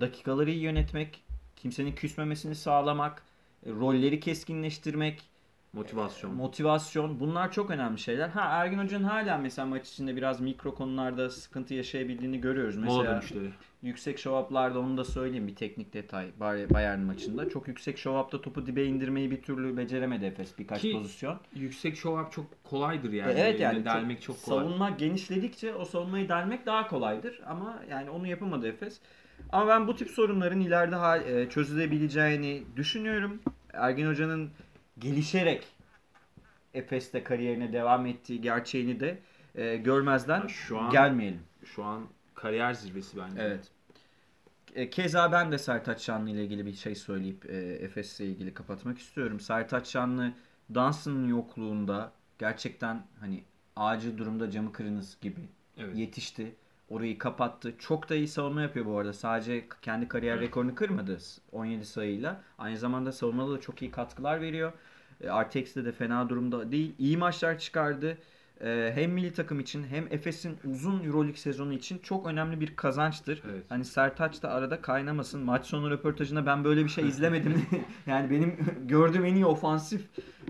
[0.00, 1.24] dakikaları iyi yönetmek,
[1.56, 3.22] kimsenin küsmemesini sağlamak,
[3.66, 5.28] e, rolleri keskinleştirmek,
[5.72, 6.34] Motivasyon.
[6.34, 7.20] Motivasyon.
[7.20, 8.28] Bunlar çok önemli şeyler.
[8.28, 12.76] Ha Ergin Hoca'nın hala mesela maç içinde biraz mikro konularda sıkıntı yaşayabildiğini görüyoruz.
[12.76, 13.50] Mola Mesela dönüşleri.
[13.82, 17.48] Yüksek show up'larda onu da söyleyeyim bir teknik detay Bay- Bayern maçında.
[17.48, 21.40] Çok yüksek show up'ta topu dibe indirmeyi bir türlü beceremedi Efes birkaç Ki pozisyon.
[21.54, 23.34] Yüksek up çok kolaydır yani.
[23.36, 24.58] Evet yani delmek çok, kolay.
[24.64, 29.00] savunma genişledikçe o savunmayı delmek daha kolaydır ama yani onu yapamadı Efes.
[29.52, 30.96] Ama ben bu tip sorunların ileride
[31.40, 33.40] e, çözülebileceğini düşünüyorum.
[33.72, 34.50] Ergin Hoca'nın
[34.98, 35.66] gelişerek
[36.74, 39.18] Efes'te kariyerine devam ettiği gerçeğini de
[39.54, 41.40] e, görmezden şu an- gelmeyelim.
[41.64, 42.06] Şu an
[42.38, 43.42] kariyer zirvesi bence.
[43.42, 43.68] Evet.
[44.74, 48.98] E, Keza ben de Sertaç Şanlı ile ilgili bir şey söyleyip e, Efes'le ilgili kapatmak
[48.98, 49.40] istiyorum.
[49.40, 50.32] Sertaç Şanlı
[50.74, 53.44] Dans'ın yokluğunda gerçekten hani
[53.76, 55.40] acil durumda camı kırınız gibi
[55.78, 55.96] Evet.
[55.96, 56.54] yetişti.
[56.88, 57.74] Orayı kapattı.
[57.78, 59.12] Çok da iyi savunma yapıyor bu arada.
[59.12, 60.46] Sadece kendi kariyer Evet.
[60.48, 61.18] rekorunu kırmadı
[61.52, 62.40] 17 sayıyla.
[62.58, 64.72] Aynı zamanda savunmada da çok iyi katkılar veriyor.
[65.20, 66.94] E, Artex'te de fena durumda değil.
[66.98, 68.18] İyi maçlar çıkardı.
[68.64, 73.42] E, Hem milli takım için hem Efes'in uzun Euroleague sezonu için çok önemli bir kazançtır.
[73.52, 73.64] Evet.
[73.68, 75.40] Hani Sertaç da arada kaynamasın.
[75.44, 77.66] Maç sonu röportajında ben böyle bir şey izlemedim.
[78.06, 80.02] yani benim gördüğüm en iyi ofansif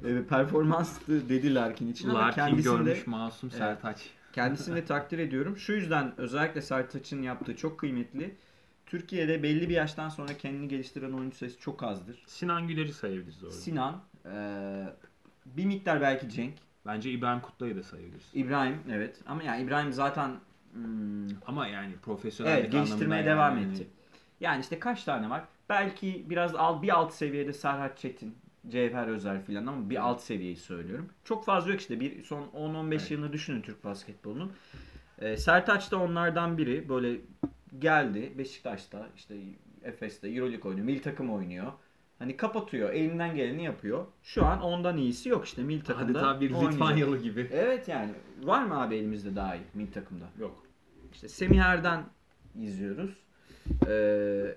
[0.05, 2.09] e, performanstı dedi Larkin için.
[2.14, 3.59] Larkin kendisini de- görmüş masum Evet.
[3.59, 4.11] Sertaç.
[4.33, 5.57] Kendisini de takdir ediyorum.
[5.57, 8.35] Şu yüzden özellikle Sertaç'ın yaptığı çok kıymetli.
[8.87, 12.23] Türkiye'de belli bir yaştan sonra kendini geliştiren oyuncu sayısı çok azdır.
[12.27, 13.55] Sinan Güler'i sayabiliriz orada.
[13.55, 14.33] Sinan, eee,
[15.47, 16.55] bir miktar belki Cenk,
[16.88, 18.31] Bence İbrahim Kutlay'ı da sayabiliriz.
[18.35, 19.20] İbrahim evet.
[19.27, 20.31] Ama yani İbrahim zaten
[20.72, 23.72] hmm, Ama yani profesyonel evet geliştirmeye devam yani.
[23.72, 23.87] etti.
[24.40, 25.44] Yani işte kaç tane var?
[25.68, 28.35] Belki biraz al, bir alt seviyede Serhat Çetin,
[28.68, 31.09] Cevher Özer filan ama bir alt seviyeyi söylüyorum.
[31.24, 32.01] Çok fazla yok işte.
[32.01, 33.11] Bir son 10-15 Evet.
[33.11, 34.53] yılını düşünün Türk basketbolunun.
[35.18, 36.88] Ee, Sertaç da onlardan biri.
[36.88, 37.20] Böyle
[37.79, 39.37] geldi Beşiktaş'ta işte
[39.83, 40.87] Efes'te Euroleague oynuyor.
[40.87, 41.72] Milli takım oynuyor.
[42.19, 42.91] Hani kapatıyor.
[42.91, 44.07] Elinden geleni yapıyor.
[44.23, 46.19] Şu an ondan iyisi yok işte milli takımda.
[46.19, 46.51] Adeta bir.
[46.51, 47.49] Litvanyalı gibi.
[47.53, 48.11] Evet yani.
[48.43, 50.25] Var mı abi elimizde daha iyi milli takımda?
[50.39, 50.63] Yok.
[51.13, 52.05] İşte Semih Erden
[52.55, 53.11] izliyoruz.
[53.87, 54.57] Ee,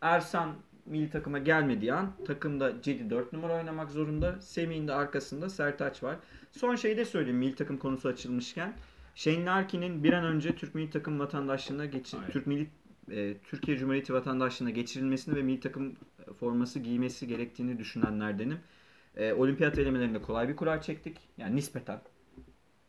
[0.00, 0.54] Ersan
[0.86, 4.40] milli takıma gelmediği an takımda Cedi 4 numara oynamak zorunda.
[4.40, 6.16] Semih'in de arkasında Sertaç var.
[6.52, 8.72] Son şeyi de söyleyeyim milli takım konusu açılmışken.
[9.14, 12.18] Shane Larkin'in bir an önce Türk milli takım vatandaşlığına geçir.
[12.32, 12.68] Türk milli
[13.10, 15.94] e, Türkiye Cumhuriyeti vatandaşlığına geçirilmesini ve milli takım
[16.40, 18.58] forması giymesi gerektiğini düşünenlerdenim.
[19.16, 21.16] E, olimpiyat elemelerinde kolay bir kura çektik.
[21.38, 22.00] Yani nispeten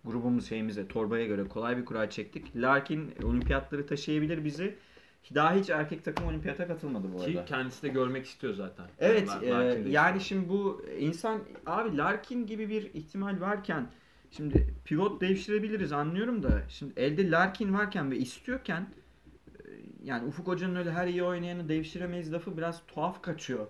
[0.05, 2.55] grubumuz şeyimize, torbaya göre kolay bir kura çektik.
[2.55, 4.75] Larkin olimpiyatları taşıyabilir bizi.
[5.35, 7.45] Daha hiç erkek takım olimpiyata katılmadı bu Ki arada.
[7.45, 8.85] kendisi de görmek istiyor zaten.
[8.99, 13.87] Evet, Ben- e, Larkin de yani şimdi bu insan abi Larkin gibi bir ihtimal varken
[14.31, 18.98] şimdi pivot devşirebiliriz anlıyorum da şimdi elde Larkin varken ve istiyorken e,
[20.03, 23.67] yani Ufuk Hoca'nın öyle her iyi oynayanı devşiremeyiz lafı biraz tuhaf kaçıyor.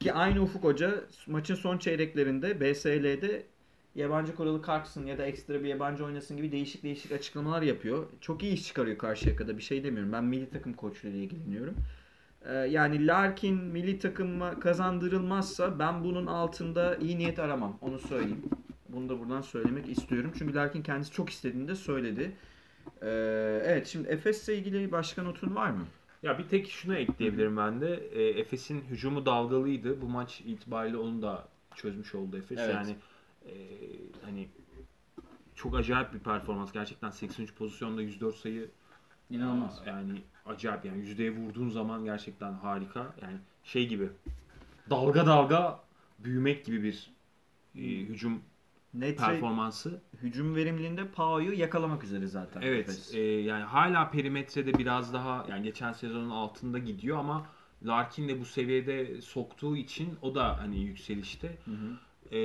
[0.00, 3.46] Ki aynı Ufuk Hoca maçın son çeyreklerinde BSL'de
[3.94, 8.06] yabancı kuralı kalksın ya da ekstra bir yabancı oynasın gibi değişik değişik açıklamalar yapıyor.
[8.20, 10.12] Çok iyi iş çıkarıyor karşıya kadar bir şey demiyorum.
[10.12, 11.74] Ben milli takım koçluğuyla ilgileniyorum.
[12.44, 17.78] Ee, yani Larkin milli takıma kazandırılmazsa ben bunun altında iyi niyet aramam.
[17.80, 18.42] Onu söyleyeyim.
[18.88, 20.32] Bunu da buradan söylemek istiyorum.
[20.38, 22.32] Çünkü Larkin kendisi çok istediğini de söyledi.
[23.02, 25.86] Ee, evet şimdi Efes'le ilgili başka notun var mı?
[26.22, 27.94] Ya bir tek şunu ekleyebilirim ben de.
[28.12, 30.00] E, Efes'in hücumu dalgalıydı.
[30.00, 32.58] Bu maç itibariyle onu da çözmüş oldu Efes.
[32.58, 32.74] Evet.
[32.74, 32.96] Yani
[33.46, 33.52] e,
[34.24, 34.48] hani
[35.54, 36.72] çok acayip bir performans.
[36.72, 38.70] Gerçekten 83 pozisyonda 104 sayı
[39.30, 39.82] İnanılmaz.
[39.86, 43.14] yani acayip yani yüzdeye vurduğun zaman gerçekten harika.
[43.22, 44.08] Yani şey gibi
[44.90, 45.80] dalga dalga
[46.18, 47.10] büyümek gibi bir
[47.76, 48.42] e, hücum
[48.94, 50.00] Netre performansı.
[50.22, 52.60] hücum verimliliğinde Pau'yu yakalamak üzere zaten.
[52.60, 53.14] Evet, Efes.
[53.14, 57.46] e, yani hala perimetrede biraz daha yani geçen sezonun altında gidiyor ama
[57.86, 61.58] Larkin de bu seviyede soktuğu için o da hani yükselişte.
[61.64, 61.98] Hı hı.
[62.36, 62.38] E,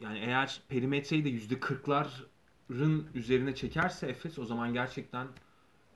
[0.00, 5.26] yani eğer perimetreyi de yüzde 40'ların üzerine çekerse Efes o zaman gerçekten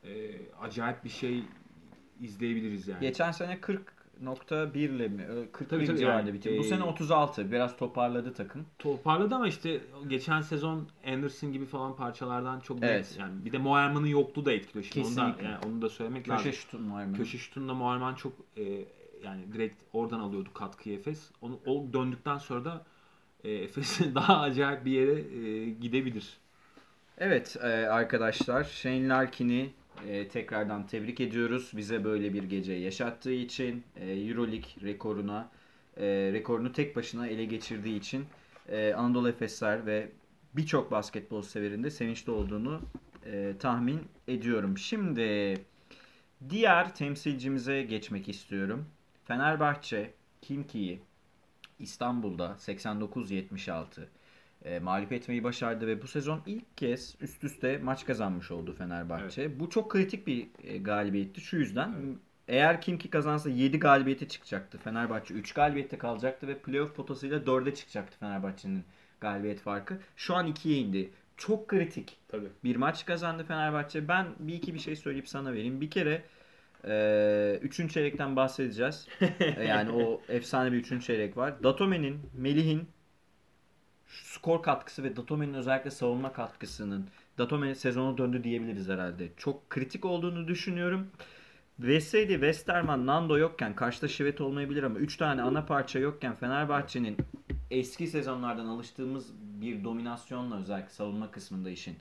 [0.04, 1.44] e, acayip bir şey
[2.20, 3.00] izleyebiliriz yani.
[3.00, 3.60] Geçen sene
[4.22, 5.24] 40.1 ile mi?
[5.24, 6.58] Ö, 41 Tabii, tabii, civarında yani, bitirdi.
[6.58, 7.52] Bu sene 36.
[7.52, 8.66] Biraz toparladı takım.
[8.78, 12.90] Toparladı ama işte geçen sezon Anderson gibi falan parçalardan çok net.
[12.90, 13.16] Evet.
[13.20, 14.84] Yani bir de Moerman'ın yokluğu da etkiliyor.
[14.84, 15.44] Şimdi onu da, Kesinlikle.
[15.44, 16.52] yani onu da söylemek Köşe lazım.
[16.52, 17.12] şutun mı?
[17.16, 18.62] Köşe şutunda Moerman çok e,
[19.24, 21.30] yani direkt oradan alıyordu katkıyı Efes.
[21.42, 22.84] Onu, o döndükten sonra da
[23.44, 26.36] e, Efes daha acayip bir yere e, gidebilir.
[27.18, 29.70] Evet e, arkadaşlar Shane Larkin'i
[30.08, 31.70] e, tekrardan tebrik ediyoruz.
[31.76, 35.50] Bize böyle bir gece yaşattığı için e, Euroleague rekoruna
[35.96, 38.24] e, rekorunu tek başına ele geçirdiği için
[38.68, 40.08] e, Anadolu Efesler ve
[40.56, 42.80] birçok basketbol severinde sevinçli olduğunu
[43.26, 44.78] e, tahmin ediyorum.
[44.78, 45.58] Şimdi
[46.50, 48.86] diğer temsilcimize geçmek istiyorum.
[49.24, 50.10] Fenerbahçe
[50.42, 51.00] Kimki'yi
[51.78, 53.84] İstanbul'da 89-76
[54.64, 59.60] e, mağlup etmeyi başardı ve bu sezon ilk kez üst üste maç kazanmış oldu Fenerbahçe.
[59.60, 61.40] Bu çok kritik bir e, galibiyetti.
[61.40, 62.16] Şu yüzden Evet.
[62.48, 64.78] eğer kim ki kazansa 7 galibiyete çıkacaktı.
[64.78, 68.84] Fenerbahçe 3 galibiyette kalacaktı ve playoff potasıyla 4'e çıkacaktı Fenerbahçe'nin
[69.20, 69.98] galibiyet farkı.
[70.16, 71.10] Şu an 2'ye indi.
[71.36, 72.48] Çok kritik Tabii.
[72.64, 74.08] bir maç kazandı Fenerbahçe.
[74.08, 75.80] Ben bir iki bir şey söyleyip sana vereyim.
[75.80, 76.22] Bir kere
[76.88, 79.08] e, üçüncü çeyrekten bahsedeceğiz.
[79.40, 81.62] E, yani o efsane bir üçüncü çeyrek var.
[81.62, 82.88] Datome'nin, Melih'in
[84.06, 89.28] skor katkısı ve Datome'nin özellikle savunma katkısının Datome sezonu döndü diyebiliriz herhalde.
[89.36, 91.10] Çok kritik olduğunu düşünüyorum.
[91.78, 97.16] Veseli, Westerman, Nando yokken karşıda Şivet olmayabilir ama 3 tane ana parça yokken Fenerbahçe'nin
[97.70, 101.96] eski sezonlardan alıştığımız bir dominasyonla özellikle savunma kısmında işin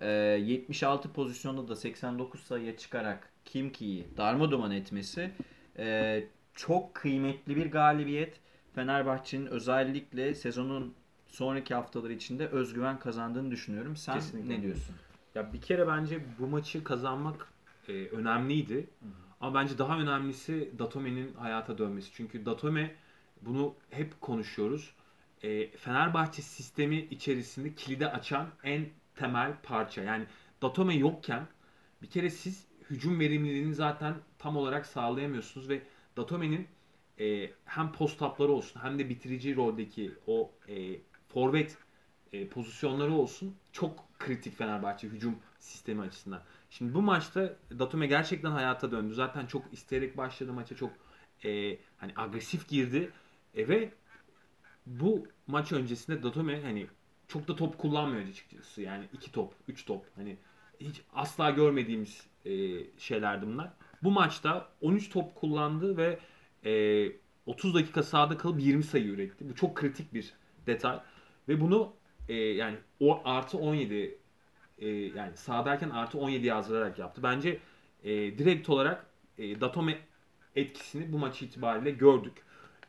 [0.00, 5.30] e, 76 pozisyonda da 89 sayıya çıkarak Kimki'yi darmadağın etmesi
[5.78, 8.40] e, çok kıymetli bir galibiyet.
[8.74, 10.94] Fenerbahçe'nin özellikle sezonun
[11.28, 13.96] sonraki haftalar içinde özgüven kazandığını düşünüyorum.
[13.96, 14.58] Sen Kesinlikle.
[14.58, 14.94] ne diyorsun?
[15.34, 17.46] Ya bir kere bence bu maçı kazanmak
[17.88, 18.90] e, önemliydi.
[19.40, 22.10] Ama bence daha önemlisi Datome'nin hayata dönmesi.
[22.12, 22.94] Çünkü Datome
[23.42, 24.94] bunu hep konuşuyoruz.
[25.42, 28.86] E, Fenerbahçe sistemi içerisinde kilidi açan en
[29.16, 30.02] temel parça.
[30.02, 30.24] Yani
[30.62, 31.46] Datome yokken
[32.02, 35.82] bir kere siz hücum verimliliğini zaten tam olarak sağlayamıyorsunuz ve
[36.16, 36.68] Datome'nin
[37.20, 40.96] e, hem post-up'ları olsun hem de bitirici roldeki o e,
[41.38, 41.76] forvet
[42.32, 46.42] e, pozisyonları olsun çok kritik Fenerbahçe hücum sistemi açısından.
[46.70, 49.14] Şimdi bu maçta Datome gerçekten hayata döndü.
[49.14, 50.90] Zaten çok isteyerek başladı maça çok
[51.44, 53.10] e, hani agresif girdi
[53.54, 53.92] e, ve
[54.86, 56.86] bu maç öncesinde Datome hani
[57.28, 58.82] çok da top kullanmıyor açıkçası.
[58.82, 60.36] Yani iki top, üç top hani
[60.80, 62.50] hiç asla görmediğimiz e,
[62.98, 63.70] şeylerdi bunlar.
[64.02, 66.18] Bu maçta 13 top kullandı ve
[66.64, 67.12] e,
[67.46, 69.48] 30 dakika sahada kalıp 20 sayı üretti.
[69.50, 70.34] Bu çok kritik bir
[70.66, 71.00] detay.
[71.48, 71.92] Ve bunu
[72.28, 74.18] e, yani o artı 17
[74.78, 77.22] e, yani sahadayken artı 17 yazdırarak yaptı.
[77.22, 77.58] Bence
[78.04, 79.06] e, direkt olarak
[79.38, 79.98] e, Datome
[80.56, 82.32] etkisini bu maç itibariyle gördük.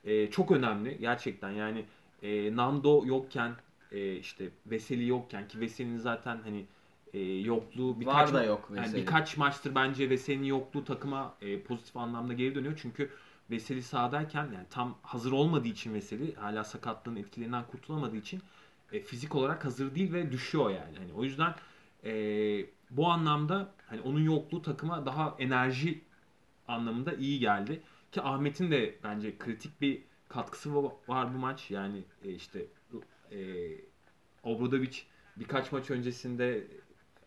[0.03, 1.85] E, çok önemli gerçekten yani
[2.23, 3.51] e, Nando yokken
[3.91, 6.65] e, işte Veseli yokken ki Veseli'nin zaten hani
[7.13, 11.97] e, yokluğu Var birkaç da yok yani birkaç maçtır bence Veseli'nin yokluğu takıma e, pozitif
[11.97, 12.79] anlamda geri dönüyor.
[12.81, 13.09] Çünkü
[13.51, 18.41] Veseli sahadayken yani tam hazır olmadığı için Veseli hala sakatlığın etkilerinden kurtulamadığı için
[18.91, 20.97] e, fizik olarak hazır değil ve düşüyor yani.
[20.97, 21.55] Hani o yüzden
[22.03, 22.11] e,
[22.89, 26.01] bu anlamda hani onun yokluğu takıma daha enerji
[26.67, 27.81] anlamında iyi geldi.
[28.11, 31.71] Ki Ahmet'in de bence kritik bir katkısı va- var bu maç.
[31.71, 32.65] Yani e, işte
[33.31, 33.37] e,
[34.43, 34.97] Obradovic
[35.37, 36.67] birkaç maç öncesinde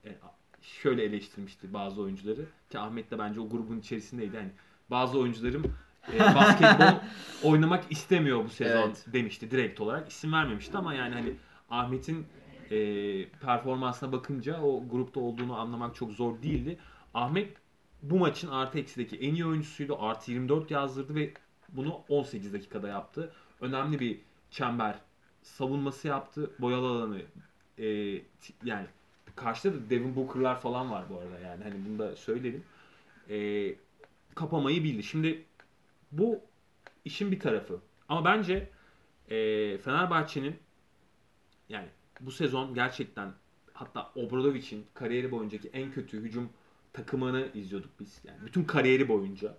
[0.05, 0.19] e,
[0.63, 2.47] şöyle eleştirmişti bazı oyuncuları.
[2.71, 4.37] Ki Ahmet de bence o grubun içerisindeydi.
[4.37, 4.51] Yani
[4.91, 5.75] bazı oyuncularım
[6.13, 7.01] e, basketbol
[7.43, 9.05] oynamak istemiyor bu sezon Evet.
[9.07, 10.09] demişti direkt olarak.
[10.11, 11.33] İsim vermemişti ama yani hani
[11.71, 12.27] Ahmet'in
[12.71, 12.77] e,
[13.29, 16.79] performansına bakınca o grupta olduğunu anlamak çok zor değildi.
[17.15, 17.57] Ahmet
[18.03, 19.97] bu maçın artı eksideki en iyi oyuncusuydu.
[20.01, 21.33] Artı 24 yazdırdı ve
[21.69, 23.33] bunu 18 dakikada yaptı.
[23.61, 24.95] Önemli bir çember
[25.43, 26.51] savunması yaptı.
[26.59, 27.23] Boyalı alanı
[27.79, 27.87] e,
[28.65, 28.87] yani
[29.37, 32.65] karşıda da Devin Booker'lar falan var bu arada yani hani bunu da söyleyelim.
[33.31, 33.75] E,
[34.35, 35.03] kapamayı bildi.
[35.03, 35.45] Şimdi
[36.13, 36.41] bu
[37.05, 37.81] işin bir tarafı.
[38.09, 38.69] Ama bence
[39.29, 40.57] e, Fenerbahçe'nin
[41.69, 41.89] yani
[42.21, 43.33] bu sezon gerçekten
[43.73, 46.49] hatta Obradovic'in kariyeri boyuncaki en kötü hücum
[46.93, 48.21] takımını izliyorduk biz.
[48.25, 49.57] Yani bütün kariyeri boyunca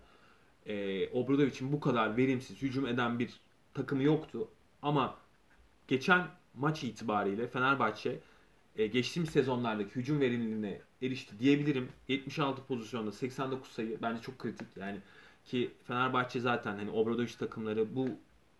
[0.65, 3.39] e, Obradovic'in bu kadar verimsiz hücum eden bir
[3.73, 4.47] takımı yoktu.
[4.81, 5.17] Ama
[5.87, 8.19] geçen maç itibariyle Fenerbahçe
[8.75, 11.89] e, geçtiğimiz sezonlardaki hücum verimliliğine erişti diyebilirim.
[12.07, 14.67] 76 pozisyonda 89 sayı bence çok kritik.
[14.75, 14.99] Yani
[15.45, 18.09] ki Fenerbahçe zaten hani Obradoviç takımları bu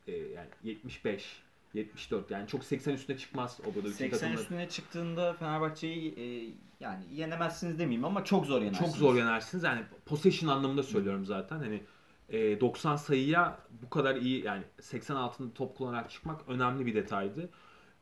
[0.08, 1.44] e, yani 75
[1.74, 4.42] 74 yani çok 80 üstüne çıkmaz Obradoviç'in 80 takımları.
[4.42, 8.92] üstüne çıktığında Fenerbahçe'yi e, yani yenemezsiniz demeyeyim ama çok zor yenersiniz.
[8.92, 9.64] Çok zor yenersiniz.
[9.64, 11.58] Yani possession anlamında söylüyorum zaten.
[11.58, 11.84] Hani
[12.30, 17.50] e, 90 sayıya bu kadar iyi yani 80 altında top kullanarak çıkmak önemli bir detaydı.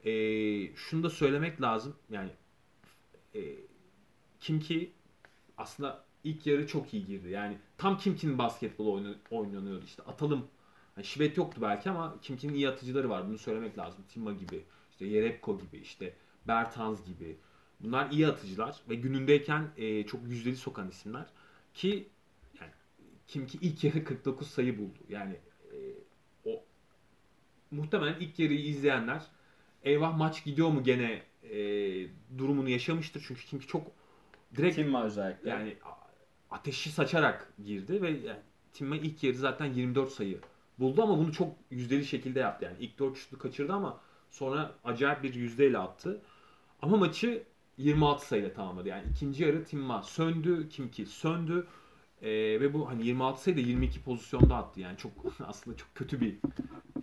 [0.06, 0.12] E,
[0.76, 1.96] şunu da söylemek lazım.
[2.10, 2.30] Yani
[3.36, 3.42] e,
[4.40, 4.92] kim ki
[5.58, 7.30] aslında ilk yarı çok iyi girdi.
[7.30, 10.04] Yani tam Kimki'nin basketbol oyunu, oynanıyordu işte.
[10.04, 10.48] Atalım.
[10.98, 13.28] Yani Şivet yoktu belki ama Kimki'nin iyi atıcıları var.
[13.28, 14.04] Bunu söylemek lazım.
[14.10, 16.14] Timma gibi, işte Yerepko gibi, işte
[16.48, 17.38] Bertans gibi.
[17.80, 21.26] Bunlar iyi atıcılar ve günündeyken e, çok yüzdeli sokan isimler.
[21.74, 22.10] Ki
[22.60, 22.72] yani
[23.28, 25.00] kim ki ilk yarı 49 sayı buldu.
[25.10, 25.36] Yani
[25.74, 25.78] e,
[26.46, 26.64] o
[27.72, 29.22] muhtemelen ilk yarıyı izleyenler
[29.84, 31.58] eyvah maç gidiyor mu gene e,
[32.38, 33.24] durumunu yaşamıştır.
[33.28, 33.92] Çünkü kim ki çok
[34.56, 35.50] direkt Timma özellikle.
[35.50, 35.76] yani
[36.52, 38.40] ateşi saçarak girdi ve yani
[38.74, 40.40] Timma ilk yarı zaten 24 sayı
[40.80, 42.66] buldu ama bunu çok yüzdeli şekilde yaptı.
[42.66, 46.22] Yani ilk 4 şutu kaçırdı ama sonra acayip bir yüzdeyle attı.
[46.82, 47.44] Ama maçı
[47.78, 48.88] 26 sayıyla tamamladı.
[48.88, 51.68] Yani ikinci yarı Timma söndü, Kimki söndü.
[52.22, 54.80] Ee, ve bu hani 26 sayıda 22 pozisyonda attı.
[54.80, 55.12] Yani çok
[55.48, 56.38] aslında çok kötü bir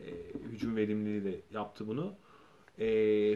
[0.01, 2.15] e, hücum verimliliğiyle yaptı bunu.
[2.79, 2.87] E,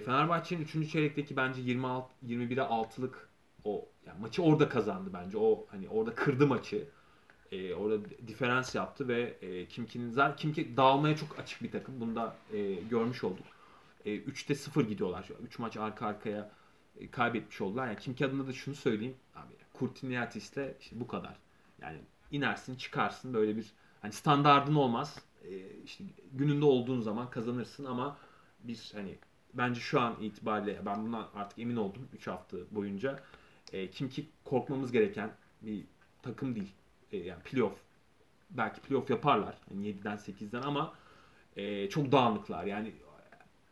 [0.01, 0.91] Fenerbahçe'nin 3.
[0.93, 3.29] çeyrekteki bence 26 21'e 6'lık
[3.65, 5.39] o yani maçı orada kazandı bence.
[5.39, 6.89] O hani orada kırdı maçı.
[7.53, 12.01] E, orada diferans yaptı ve e, Kimki'nin zaten Kimki dağılmaya çok açık bir takım.
[12.01, 13.47] Bunu da e, görmüş olduk.
[14.05, 15.29] E, 3'te 0 gidiyorlar.
[15.47, 16.51] 3 maç arka arkaya
[17.01, 17.87] e, kaybetmiş oldular.
[17.87, 19.15] Yani Kimki adına da şunu söyleyeyim.
[19.35, 21.37] Abi Kurtiniatis'le işte bu kadar.
[21.81, 21.99] Yani
[22.31, 25.19] inersin çıkarsın böyle bir hani standardın olmaz.
[25.45, 28.17] E, işte gününde olduğun zaman kazanırsın ama
[28.65, 29.19] bir hani
[29.55, 33.23] bence şu an itibariyle ben bundan artık emin oldum 3 hafta boyunca.
[33.73, 35.31] E, kim ki korkmamız gereken
[35.63, 35.85] bir
[36.23, 36.73] takım değil.
[37.13, 37.75] E, yani playoff
[38.51, 39.55] belki playoff yaparlar.
[39.71, 40.95] Yani 7'den 8'den ama
[41.57, 42.65] e, çok dağınıklar.
[42.65, 42.93] Yani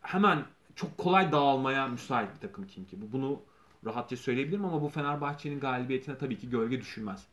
[0.03, 0.45] hemen
[0.77, 2.97] çok kolay dağılmaya müsait bir takım kim ki.
[3.03, 3.43] Bu bunu
[3.87, 7.27] rahatça söyleyebilirim ama bu Fenerbahçe'nin galibiyetine tabii ki gölge düşürmez.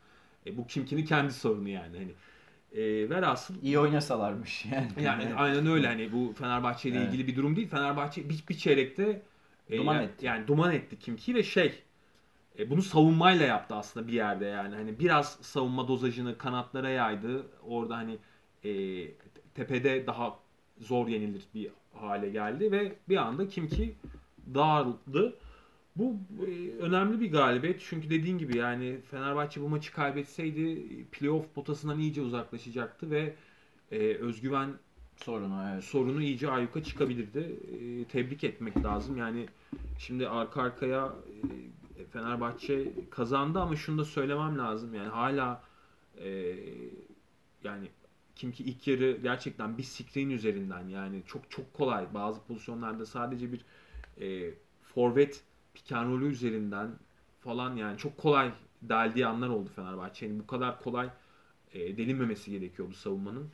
[0.45, 1.97] E, bu Kimki'nin kendi sorunu yani.
[1.97, 2.11] Hani
[2.81, 4.87] e, velhasıl İyi oynasalarmış yani.
[5.01, 7.07] yani aynen öyle hani bu Fenerbahçe ile Evet.
[7.07, 7.67] ilgili bir durum değil.
[7.69, 9.21] Fenerbahçe bir, bir çeyrekte
[9.69, 10.25] e, Duman yani, etti.
[10.25, 11.83] yani duman etti Kimki ve şey
[12.59, 14.75] e, bunu savunmayla yaptı aslında bir yerde yani.
[14.75, 17.45] Hani biraz savunma dozajını kanatlara yaydı.
[17.63, 18.17] Orada hani
[18.63, 18.71] e,
[19.55, 20.39] tepede daha
[20.79, 23.95] zor yenilir bir hale geldi ve bir anda Kimki
[24.55, 25.37] dağıldı.
[25.95, 26.15] Bu
[26.47, 32.21] e, önemli bir galibiyet çünkü dediğin gibi yani Fenerbahçe bu maçı kaybetseydi playoff potasından iyice
[32.21, 33.35] uzaklaşacaktı ve
[33.91, 34.69] e, özgüven
[35.23, 35.83] Sorunu evet.
[35.83, 37.39] sorunu iyice ayyuka çıkabilirdi.
[37.39, 39.17] E, tebrik etmek lazım.
[39.17, 39.45] Yani
[39.99, 41.37] şimdi arka arkaya e,
[42.05, 44.93] Fenerbahçe kazandı ama şunu da söylemem lazım.
[44.93, 45.63] Yani hala
[46.17, 46.55] e,
[47.63, 47.89] yani
[48.35, 53.51] kim ki ilk yarı gerçekten bir screen üzerinden yani çok çok kolay bazı pozisyonlarda sadece
[53.51, 53.65] bir
[54.21, 55.43] e, forvet
[55.91, 56.91] roll'ü üzerinden
[57.39, 60.39] falan yani çok kolay deldiği anlar oldu Fenerbahçe'nin.
[60.39, 61.09] Bu kadar kolay
[61.73, 63.49] e, delinmemesi gerekiyor bu savunmanın.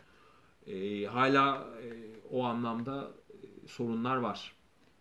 [0.67, 1.87] E, hala e,
[2.31, 4.55] o anlamda e, sorunlar var.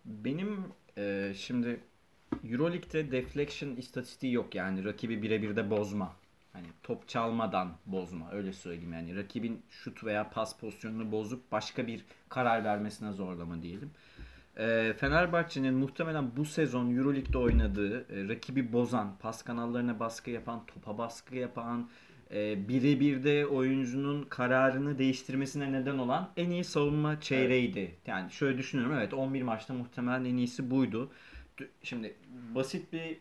[0.05, 0.59] Benim
[0.97, 1.79] e, şimdi
[2.51, 6.15] Euroleague'de deflection istatistiği yok yani rakibi birebir de bozma.
[6.53, 12.05] Hani top çalmadan bozma öyle söyleyeyim yani rakibin şut veya pas pozisyonunu bozup başka bir
[12.29, 13.91] karar vermesine zorlama diyelim.
[14.57, 20.97] E, Fenerbahçe'nin muhtemelen bu sezon Euroleague'de oynadığı e, rakibi bozan, pas kanallarına baskı yapan, topa
[20.97, 21.89] baskı yapan,
[22.33, 27.95] e, birebir de oyuncunun kararını değiştirmesine neden olan en iyi savunma çeyreğiydi.
[28.07, 31.11] Yani şöyle düşünüyorum evet 11 maçta muhtemelen en iyisi buydu.
[31.83, 32.15] Şimdi
[32.55, 33.17] basit bir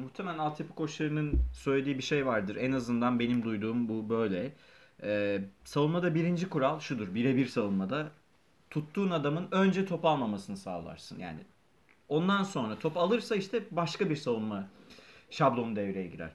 [0.00, 2.56] muhtemelen altyapı koçlarının söylediği bir şey vardır.
[2.56, 4.52] En azından benim duyduğum bu böyle.
[5.02, 7.14] E, savunmada birinci kural şudur.
[7.14, 8.10] Birebir savunmada
[8.70, 11.18] tuttuğun adamın önce top almamasını sağlarsın.
[11.18, 11.40] Yani
[12.08, 14.68] ondan sonra top alırsa işte başka bir savunma
[15.30, 16.30] şablonu devreye girer.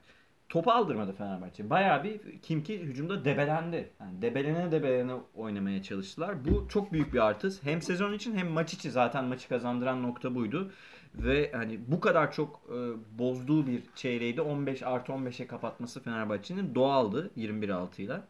[0.49, 1.69] Topu aldırmadı Fenerbahçe.
[1.69, 3.89] Bayağı bir kim ki hücumda debelendi.
[3.99, 6.45] Yani debelene debelene oynamaya çalıştılar.
[6.45, 7.49] Bu çok büyük bir artı.
[7.63, 10.71] Hem sezon için hem maç için zaten maçı kazandıran nokta buydu.
[11.15, 12.77] Ve hani bu kadar çok e,
[13.19, 18.21] bozduğu bir çeyreği de 15 artı 15'e kapatması Fenerbahçe'nin doğaldı 21-6 ile.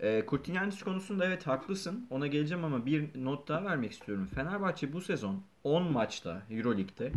[0.00, 2.06] E, Kurtinyanis konusunda evet haklısın.
[2.10, 4.28] Ona geleceğim ama bir not daha vermek istiyorum.
[4.34, 7.12] Fenerbahçe bu sezon 10 maçta Euroleague'de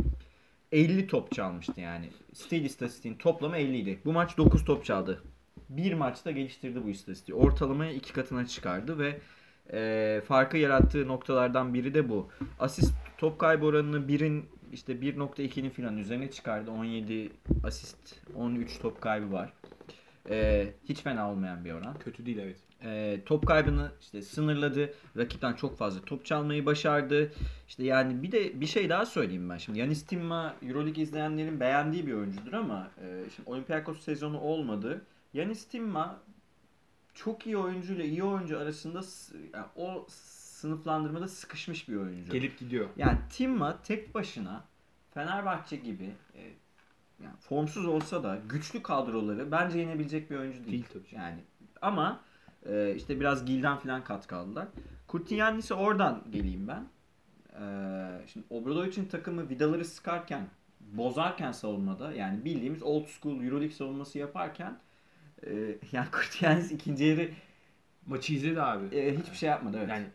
[0.72, 2.10] 50 top çalmıştı yani.
[2.34, 4.00] Steal istatistiğin toplamı 50 idi.
[4.06, 5.22] Bu maç 9 top çaldı.
[5.70, 7.36] Bir maçta geliştirdi bu istatistiği.
[7.36, 9.20] Ortalamayı iki katına çıkardı ve
[9.74, 12.30] e, farkı yarattığı noktalardan biri de bu.
[12.60, 16.72] Asist top kaybı oranını 1'in işte 1.2'nin falan üzerine çıkardı.
[16.72, 17.32] 17
[17.64, 19.54] asist, 13 top kaybı var.
[20.30, 22.00] E, hiç fena olmayan bir oran.
[22.00, 22.58] Kötü değil evet.
[22.84, 24.94] E, top kaybını işte sınırladı.
[25.18, 27.32] Rakipten çok fazla top çalmayı başardı.
[27.68, 29.80] İşte yani bir de bir şey daha söyleyeyim ben şimdi.
[29.80, 35.02] Yanis Timma Euroleague izleyenlerin beğendiği bir oyuncudur ama e, şimdi Olympiakos sezonu olmadı.
[35.34, 36.20] Yanis Timma
[37.14, 39.02] çok iyi oyuncu ile iyi oyuncu arasında
[39.54, 40.08] yani o
[40.62, 42.32] sınıflandırmada sıkışmış bir oyuncu.
[42.32, 42.90] Gelip gidiyor.
[42.98, 44.64] Yani Timma tek başına
[45.14, 46.42] Fenerbahçe gibi e,
[47.24, 50.72] yani formsuz olsa da güçlü kadroları bence yenebilecek bir oyuncu değil.
[50.72, 51.16] Değil tabii.
[51.16, 51.40] Yani
[51.82, 52.20] ama
[52.66, 54.68] e, işte biraz Gil'den falan kat kaldılar.
[55.08, 56.88] Kurtinyanis'e oradan geleyim ben.
[57.62, 60.48] E, şimdi Obradovic'in takımı vidaları sıkarken,
[60.80, 64.80] bozarken savunmada yani bildiğimiz old school Euroleague savunması yaparken
[65.48, 65.52] e,
[65.92, 67.30] yani Kurtinyanis ikinci yarı
[68.08, 68.96] Maçı izledi abi.
[68.96, 69.78] e, hiçbir şey yapmadı.
[69.80, 69.90] Evet.
[69.90, 70.06] Yani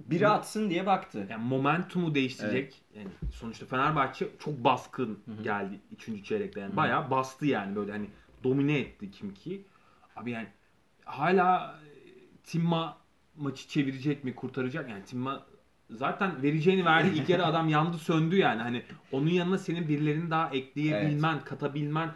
[0.00, 1.26] Biri atsın diye baktı.
[1.30, 2.82] yani momentumu değiştirecek.
[2.96, 5.42] Yani sonuçta Fenerbahçe çok baskın Hı hı.
[5.42, 6.24] geldi 3.
[6.24, 6.60] çeyrekte.
[6.60, 6.76] Yani Hı hı.
[6.76, 8.06] bayağı bastı yani böyle hani
[8.44, 9.62] domine etti kim ki.
[10.16, 10.46] Abi yani
[11.04, 11.98] hala e,
[12.44, 12.96] Timma
[13.36, 14.90] maçı çevirecek mi, kurtaracak?
[14.90, 15.46] Yani Timma
[15.90, 17.08] zaten vereceğini verdi.
[17.14, 18.62] İlk yarı adam yandı, söndü yani.
[18.62, 22.10] Hani onun yanına senin birilerini daha ekleyebilmen, katabilmen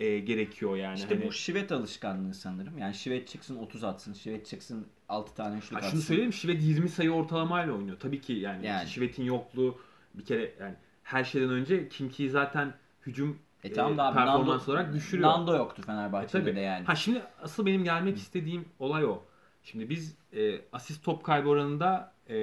[0.00, 0.98] e, gerekiyor yani.
[0.98, 2.78] İşte hani, bu şivet alışkanlığı sanırım.
[2.78, 5.90] Yani şivet çıksın 30 atsın, şivet çıksın 6 tane şut atsın.
[5.90, 7.98] şunu söyleyeyim Şivet 20 sayı ortalamayla oynuyor.
[8.00, 8.88] Tabii ki yani, Yani.
[8.88, 9.78] Şivet'in yokluğu
[10.14, 12.74] bir kere yani her şeyden önce Kimki'yi zaten
[13.06, 15.28] hücum E tamam da abi performans Nando, olarak düşürüyor.
[15.28, 16.56] Nando yoktu E, Fenerbahçe'de tabii.
[16.56, 16.84] de yani.
[16.84, 19.22] Ha şimdi asıl benim gelmek istediğim olay o.
[19.62, 22.36] Şimdi biz e, asist top kaybı oranında e,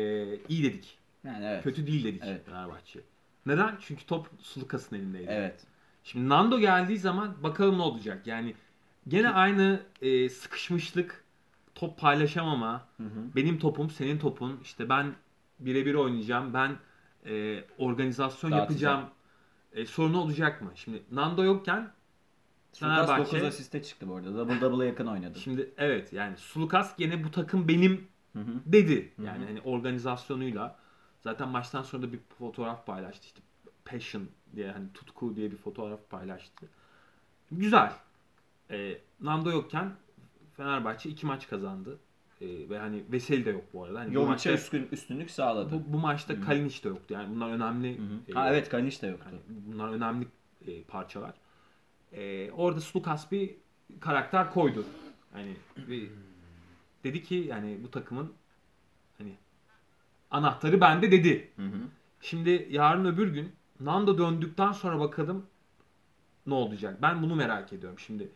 [0.49, 0.97] iyi dedik.
[1.23, 1.63] Yani evet.
[1.63, 2.45] Kötü değil dedik Evet.
[2.45, 2.99] Fenerbahçe.
[3.45, 3.77] Neden?
[3.81, 5.27] Çünkü top Sulukas'ın elindeydi.
[5.29, 5.63] Evet.
[6.07, 8.27] Şimdi Nando geldiği zaman bakalım ne olacak.
[8.27, 8.55] Yani
[9.07, 11.23] gene aynı e, sıkışmışlık,
[11.75, 13.35] top paylaşamama, Hı hı.
[13.35, 15.15] benim topum senin topun işte ben
[15.59, 16.75] birebir oynayacağım ben
[17.25, 18.99] e, organizasyon Dağıtacağım.
[18.99, 19.09] yapacağım
[19.73, 20.71] e, sorunu olacak mı?
[20.75, 21.91] Şimdi Nando yokken
[22.73, 24.37] Sulukas Fenerbahçe- 9 asiste çıktı bu arada.
[24.37, 25.39] Double double'a yakın oynadı.
[25.39, 28.07] şimdi evet yani Sulukas gene bu takım benim
[28.65, 29.13] dedi.
[29.25, 30.75] Yani hani organizasyonuyla
[31.21, 33.39] zaten maçtan sonra da bir fotoğraf paylaştı işte
[33.91, 34.23] passion
[34.55, 36.65] diye hani tutku diye bir fotoğraf paylaştı.
[37.51, 37.93] Güzel.
[38.71, 39.91] E, Nando yokken
[40.57, 41.99] Fenerbahçe iki maç kazandı.
[42.41, 43.99] E, ve hani Veseli de yok bu arada.
[43.99, 45.71] Hani Jovic'e maçta- üstün, üstünlük sağladı.
[45.75, 46.41] Bu, bu maçta Hı.
[46.41, 47.13] Kalinic de yoktu.
[47.13, 47.97] Yani bunlar önemli.
[47.97, 48.31] Hı hı.
[48.31, 49.25] e, Ha evet Kaniş de yoktu.
[49.31, 50.27] yani bunlar önemli
[50.67, 51.33] e, parçalar.
[52.11, 53.55] E, orada Slukas bir
[53.99, 54.85] karakter koydu.
[55.33, 55.55] Hani
[57.03, 58.33] dedi ki yani bu takımın
[59.17, 59.33] hani
[60.31, 61.51] anahtarı bende dedi.
[61.55, 61.77] Hı hı.
[62.21, 65.45] Şimdi yarın öbür gün Nando döndükten sonra bakalım
[66.47, 67.01] ne olacak.
[67.01, 67.99] Ben bunu merak ediyorum.
[67.99, 68.29] Şimdi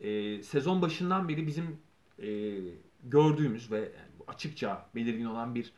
[0.00, 1.78] e, sezon başından beri bizim
[2.22, 2.58] e,
[3.04, 3.92] gördüğümüz ve
[4.28, 5.72] açıkça belirgin olan bir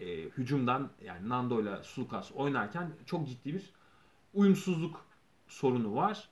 [0.00, 3.72] e, hücumdan yani Nando ile Sulukas oynarken çok ciddi bir
[4.34, 5.04] uyumsuzluk
[5.48, 6.28] sorunu var.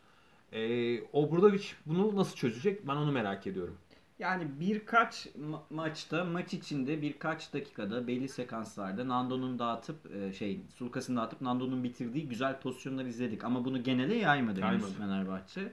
[0.52, 2.88] E, Obradovic bunu nasıl çözecek?
[2.88, 3.78] Ben onu merak ediyorum.
[4.18, 11.16] Yani birkaç ma- maçta, maç içinde birkaç dakikada belli sekanslarda Nando'nun dağıtıp e, şey Sulukas'ın
[11.16, 14.94] dağıtıp Nando'nun bitirdiği güzel pozisyonlar izledik ama bunu genele yaymadı, henüz.
[14.94, 15.72] Fenerbahçe.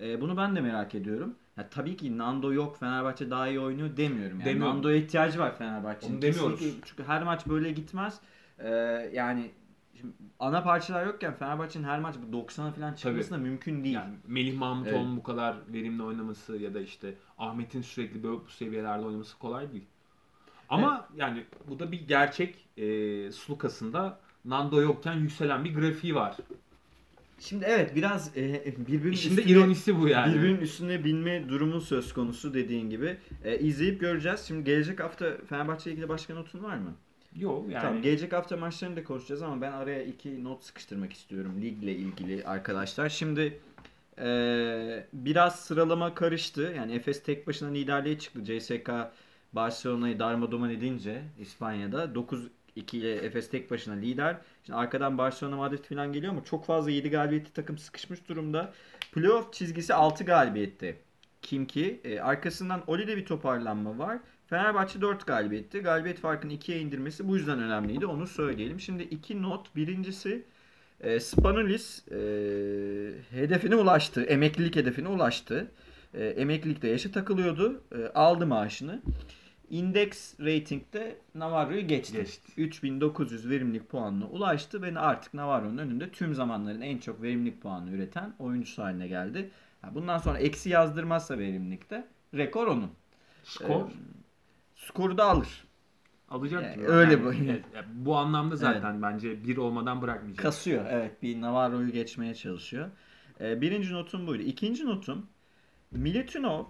[0.00, 1.34] E, bunu ben de merak ediyorum.
[1.56, 4.40] Ya tabii ki Nando yok Fenerbahçe daha iyi oynuyor demiyorum.
[4.40, 4.76] Yani Demiyorum.
[4.76, 6.14] Nando'ya ihtiyacı var Fenerbahçe'nin.
[6.14, 6.58] Onu demiyoruz.
[6.58, 6.86] Kesinlikle.
[6.88, 8.20] Çünkü her maç böyle gitmez.
[8.58, 8.68] E,
[9.12, 9.50] yani
[10.00, 13.94] şimdi ana parçalar yokken Fenerbahçe'nin her maç bu 90'a falan çıkması da mümkün değil.
[13.94, 15.16] Yani Melih Mahmutoğlu'nun Evet.
[15.18, 19.84] bu kadar verimli oynaması ya da işte Ahmet'in sürekli böyle bu seviyelerde oynaması kolay değil.
[20.68, 22.54] Ama yani bu da bir gerçek.
[22.76, 23.94] E, Slukas'ın
[24.44, 26.36] Nando yokken yükselen bir grafiği var.
[27.38, 30.34] Şimdi evet biraz e, birbirinin İşin de üstüne- ironisi bu yani.
[30.34, 33.16] Birbirinin üstüne binme durumu söz konusu dediğin gibi.
[33.44, 34.40] E, izleyip göreceğiz.
[34.40, 36.94] Şimdi gelecek hafta Fenerbahçe ile ilgili başka notun var mı?
[37.38, 37.82] Yok yani.
[37.82, 42.44] Tamam gelecek hafta maçlarını da konuşacağız ama ben araya iki not sıkıştırmak istiyorum ligle ilgili
[42.44, 43.08] arkadaşlar.
[43.08, 43.60] Şimdi
[44.18, 46.74] e, biraz sıralama karıştı.
[46.76, 48.44] Yani Efes tek başına liderliğe çıktı.
[48.44, 48.90] CSK
[49.52, 54.36] Barcelona'yı darmadağın edince İspanya'da 9-2 ile Efes tek başına lider.
[54.66, 58.72] Şimdi arkadan Barcelona Madrid falan geliyor ama çok fazla 7 galibiyetli takım sıkışmış durumda.
[59.12, 60.96] Playoff çizgisi 6 galibiyette.
[61.42, 62.00] Kim ki?
[62.04, 64.18] E, arkasından Oli'de bir toparlanma var.
[64.46, 65.80] Fenerbahçe 4 galibiyetti.
[65.80, 68.06] Galibiyet farkını 2'ye indirmesi bu yüzden önemliydi.
[68.06, 68.80] Onu söyleyelim.
[68.80, 69.76] Şimdi iki not.
[69.76, 70.44] Birincisi
[71.00, 72.16] e, Spanulis e,
[73.30, 74.22] hedefine ulaştı.
[74.22, 75.70] Emeklilik hedefine ulaştı.
[76.14, 77.82] E, emeklilikte yaşa takılıyordu.
[77.92, 79.02] E, aldı maaşını.
[79.70, 82.16] Index ratingde Navarro'yu geçti.
[82.16, 82.52] Geçti.
[82.56, 88.34] 3900 verimlilik puanına ulaştı ve artık Navarro'nun önünde tüm zamanların en çok verimlilik puanı üreten
[88.38, 89.50] oyuncusu haline geldi.
[89.94, 92.90] Bundan sonra eksi yazdırmazsa verimlilikte rekor onun.
[93.44, 93.92] Skor Ee,
[94.86, 95.66] skoru da alır.
[96.28, 96.86] alacak yani gibi.
[96.86, 97.32] öyle Yani, bu.
[97.32, 100.42] evet, yani bu anlamda zaten bence bir olmadan bırakmayacak.
[100.42, 102.90] Kasıyor evet bir Navarro'yu geçmeye çalışıyor.
[103.40, 104.42] Ee, birinci notum buydu.
[104.42, 105.26] İkinci notum
[105.90, 106.64] Milutinov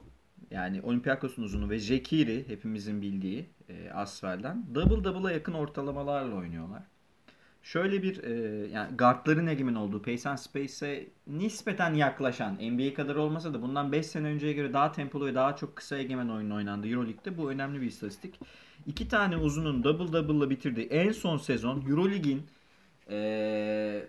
[0.51, 6.83] yani Olympiakos'un uzunu ve Jekiri hepimizin bildiği e, Asfer'den double double'a yakın ortalamalarla oynuyorlar.
[7.67, 13.55] Şöyle bir e, yani guardların egemen olduğu pace and space'e nispeten yaklaşan NBA kadar olmasa
[13.55, 16.89] da bundan 5 sene önceye göre daha tempolu ve daha çok kısa egemen oyun oynandı
[16.89, 17.39] Euroleague'de.
[17.39, 18.35] Bu önemli bir istatistik.
[18.87, 22.43] İki tane uzunun double double'la bitirdiği en son sezon Euroleague'in
[23.11, 24.09] e,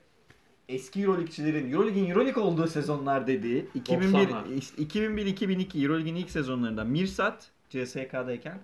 [0.69, 4.53] eski Euroleague'çilerin Euroleague'in Euroleague olduğu sezonlar dediği 2001 90'lar.
[4.57, 8.59] işte 2001-2002 Euroleague'in ilk sezonlarında Mirsat CSK'dayken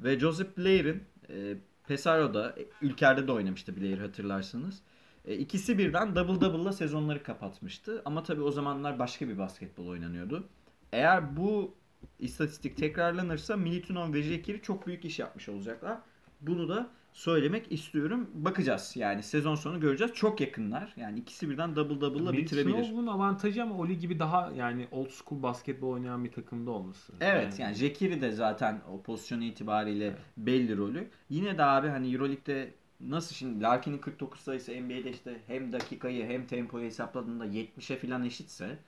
[0.00, 1.56] ve Joseph Blair'in e,
[1.88, 4.82] Pesaro'da e, Ülker'de de oynamıştı Blair hatırlarsanız.
[5.24, 8.02] E, ikisi birden double double'la sezonları kapatmıştı.
[8.04, 10.48] Ama tabii o zamanlar başka bir basketbol oynanıyordu.
[10.92, 11.74] Eğer bu
[12.18, 15.98] istatistik tekrarlanırsa Militinov ve Jekiri çok büyük iş yapmış olacaklar.
[16.40, 18.30] Bunu da söylemek istiyorum.
[18.34, 20.14] Bakacağız yani sezon sonu göreceğiz.
[20.14, 20.92] Çok yakınlar.
[20.96, 22.74] Yani ikisi birden double double'la bitirebilir.
[22.74, 27.12] Milutinov'un avantajı ama Oli gibi daha yani old school basketbol oynayan bir takımda olması.
[27.20, 31.08] Evet yani Jekiri de zaten o pozisyonu itibariyle belli rolü.
[31.30, 32.70] Yine de abi hani Euroleague'de
[33.00, 38.78] nasıl şimdi Larkin'in 49 sayısı NBA'de işte hem dakikayı hem tempoyu hesapladığında 70'e falan eşitse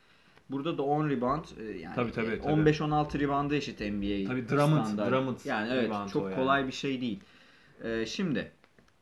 [0.51, 2.71] burada da 10 rebound e, yani Tabii, tabii, tabii.
[2.71, 5.11] 15-16 rebound'a eşit NBA Tabii Drummond- standart.
[5.11, 6.37] Drummond Yani evet çok o yani.
[6.37, 7.21] kolay bir şey değil.
[7.85, 8.53] Ee, şimdi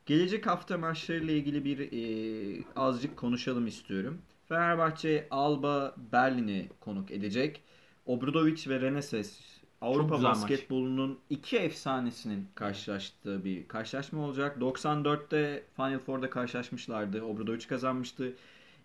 [0.05, 4.21] gelecek hafta maçlarıyla ilgili bir e, azıcık konuşalım istiyorum.
[4.45, 7.63] Fenerbahçe Alba Berlin'i konuk edecek.
[8.05, 9.39] Obradovic ve Reneses
[9.81, 10.51] Avrupa güzel maç.
[10.51, 14.57] basketbolunun iki efsanesinin karşılaştığı bir karşılaşma olacak.
[14.57, 17.21] 94'te Final Four'da karşılaşmışlardı.
[17.23, 18.35] Obradovic kazanmıştı.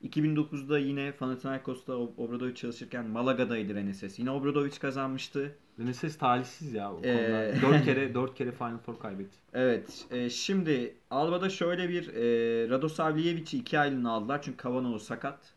[0.03, 4.19] 2009'da yine Panathinaikos'ta Obradovic çalışırken Malaga'daydı Reneses.
[4.19, 5.57] Yine Obradovic kazanmıştı.
[5.79, 7.63] Reneses talihsiz ya o Ee, konuda.
[7.63, 9.37] 4 kere 4 kere Final Four kaybetti.
[9.55, 10.07] Evet.
[10.11, 14.43] e, şimdi Alba'da şöyle bir e, Radosavljevic'i iki aylığına aldılar.
[14.43, 15.55] Çünkü Kavanov sakat.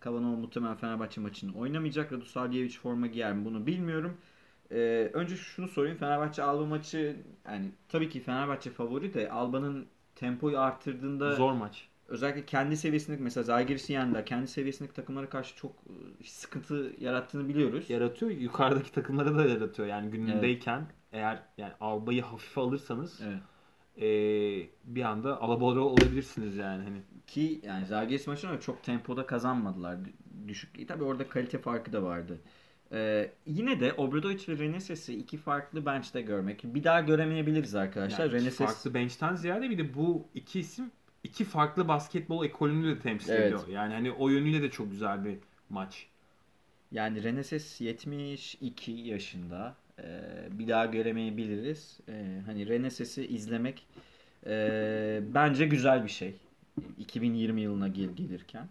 [0.00, 2.12] Kavanov muhtemelen Fenerbahçe maçını oynamayacak.
[2.12, 4.16] Radosavljevic forma giyer mi bunu bilmiyorum.
[4.70, 5.96] E, önce şunu sorayım.
[5.96, 7.16] Fenerbahçe Alba maçı
[7.46, 11.88] yani tabii ki Fenerbahçe favori de Alba'nın tempoyu arttırdığında Zor maç.
[12.10, 14.24] Özellikle kendi seviyesindeki mesela Zalgiris'i yendi.
[14.24, 15.72] Kendi seviyesindeki takımlara karşı çok
[16.20, 17.90] e, sıkıntı yarattığını biliyoruz.
[17.90, 18.30] Yaratıyor.
[18.30, 19.88] Yukarıdaki takımlara da yaratıyor.
[19.88, 23.38] Yani günündeyken eğer yani Alba'yı hafife alırsanız Evet.
[23.96, 27.02] eee, bir anda alabora olabilirsiniz yani hani.
[27.26, 29.98] Ki yani Zalgiris maçında da çok tempoda kazanmadılar.
[30.48, 30.88] Düşük.
[30.88, 32.38] Tabii orada kalite farkı da vardı.
[32.92, 36.64] Ee, yine de Obradovic ve Reneses'i iki farklı bench'te görmek.
[36.64, 38.24] Bir daha göremeyebiliriz arkadaşlar.
[38.24, 40.90] Yani Reneses farklı bench'ten ziyade bir de bu iki isim
[41.24, 43.42] iki farklı basketbol ekolünü de temsil Evet.
[43.42, 43.68] ediyor.
[43.68, 45.38] Yani hani o yönüyle de çok güzel bir
[45.70, 46.06] maç.
[46.92, 49.76] yani Reneses 72 yaşında.
[49.98, 52.00] Ee, bir daha göremeyebiliriz.
[52.08, 53.86] Ee, hani Reneses'i izlemek
[54.46, 56.36] ee, bence güzel bir şey.
[56.98, 58.68] 2020 yılına gel gelirken.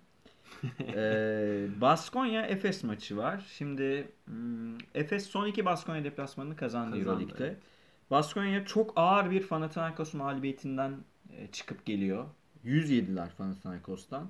[0.96, 3.46] Ee, Baskonya Efes maçı var.
[3.58, 7.46] Şimdi hmm, Efes son iki Baskonya deplasmanını kazandı, Kazandı, Euroleague'de.
[7.46, 7.58] evet.
[8.12, 10.98] Baskonya çok ağır bir Panathinaikos mağlubiyetinden
[11.38, 12.26] e, çıkıp geliyor.
[12.64, 14.30] 100 yediler Panathinaikos'tan.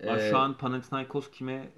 [0.00, 1.68] Ee, Şu an Panathinaikos kime e,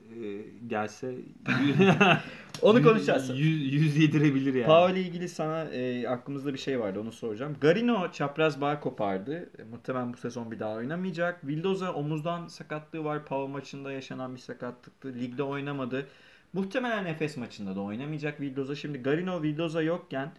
[0.66, 1.14] gelse
[2.62, 3.38] Onu konuşacağız.
[3.38, 4.66] Yüz, yüz yedirebilir yani.
[4.66, 7.56] Pau ile ilgili sana e, aklımızda bir şey vardı onu soracağım.
[7.60, 9.50] Garino çapraz bağ kopardı.
[9.58, 11.46] E, muhtemelen bu sezon bir daha oynamayacak.
[11.46, 13.24] Vildoza omuzdan sakatlığı var.
[13.24, 15.14] Pau maçında yaşanan bir sakatlıktı.
[15.14, 16.06] Ligde oynamadı.
[16.52, 18.74] Muhtemelen Efes maçında da oynamayacak Vildoza.
[18.74, 20.32] Şimdi Garino Vildoza yokken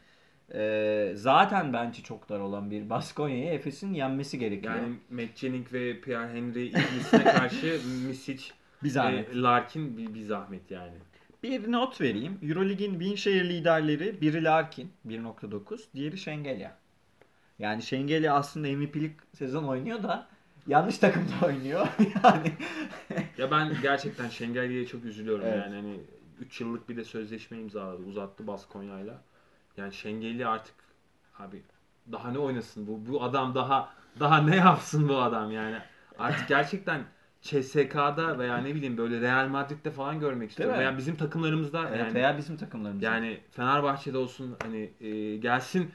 [0.53, 4.75] e, zaten bence çok dar olan bir Baskonya'yı Efes'in yenmesi gerekiyor.
[4.75, 8.43] Yani Matt Jennings ve Pierre Henry ikilisine karşı Misic
[8.83, 9.35] bir zahmet.
[9.35, 10.93] Larkin bir, bir zahmet yani.
[11.43, 12.39] Bir not vereyim.
[12.43, 16.77] Eurolig'in Winshare liderleri biri Larkin 1.9, diğeri Şengelya.
[17.59, 20.27] Yani Şengelya aslında MVP'lik sezon oynuyor da
[20.67, 21.87] yanlış takımda oynuyor.
[22.23, 22.51] yani
[23.37, 25.63] Ya ben gerçekten Şengelye'ye çok üzülüyorum Evet.
[25.65, 25.99] yani hani
[26.39, 28.03] 3 yıllık bir de sözleşme imzaladı.
[28.03, 29.21] Uzattı Baskonya'yla.
[29.77, 30.75] Yani Şengelye artık
[31.39, 31.61] abi
[32.11, 35.77] daha ne oynasın bu bu adam daha daha ne yapsın bu adam yani.
[36.19, 37.01] Artık gerçekten
[37.41, 40.79] CSK'da veya ne bileyim böyle Real Madrid'de falan görmek istiyorum.
[40.79, 43.03] Veya bizim takımlarımızda evet, yani veya bizim takımlarımız.
[43.03, 45.91] yani Fenerbahçe'de olsun hani e, gelsin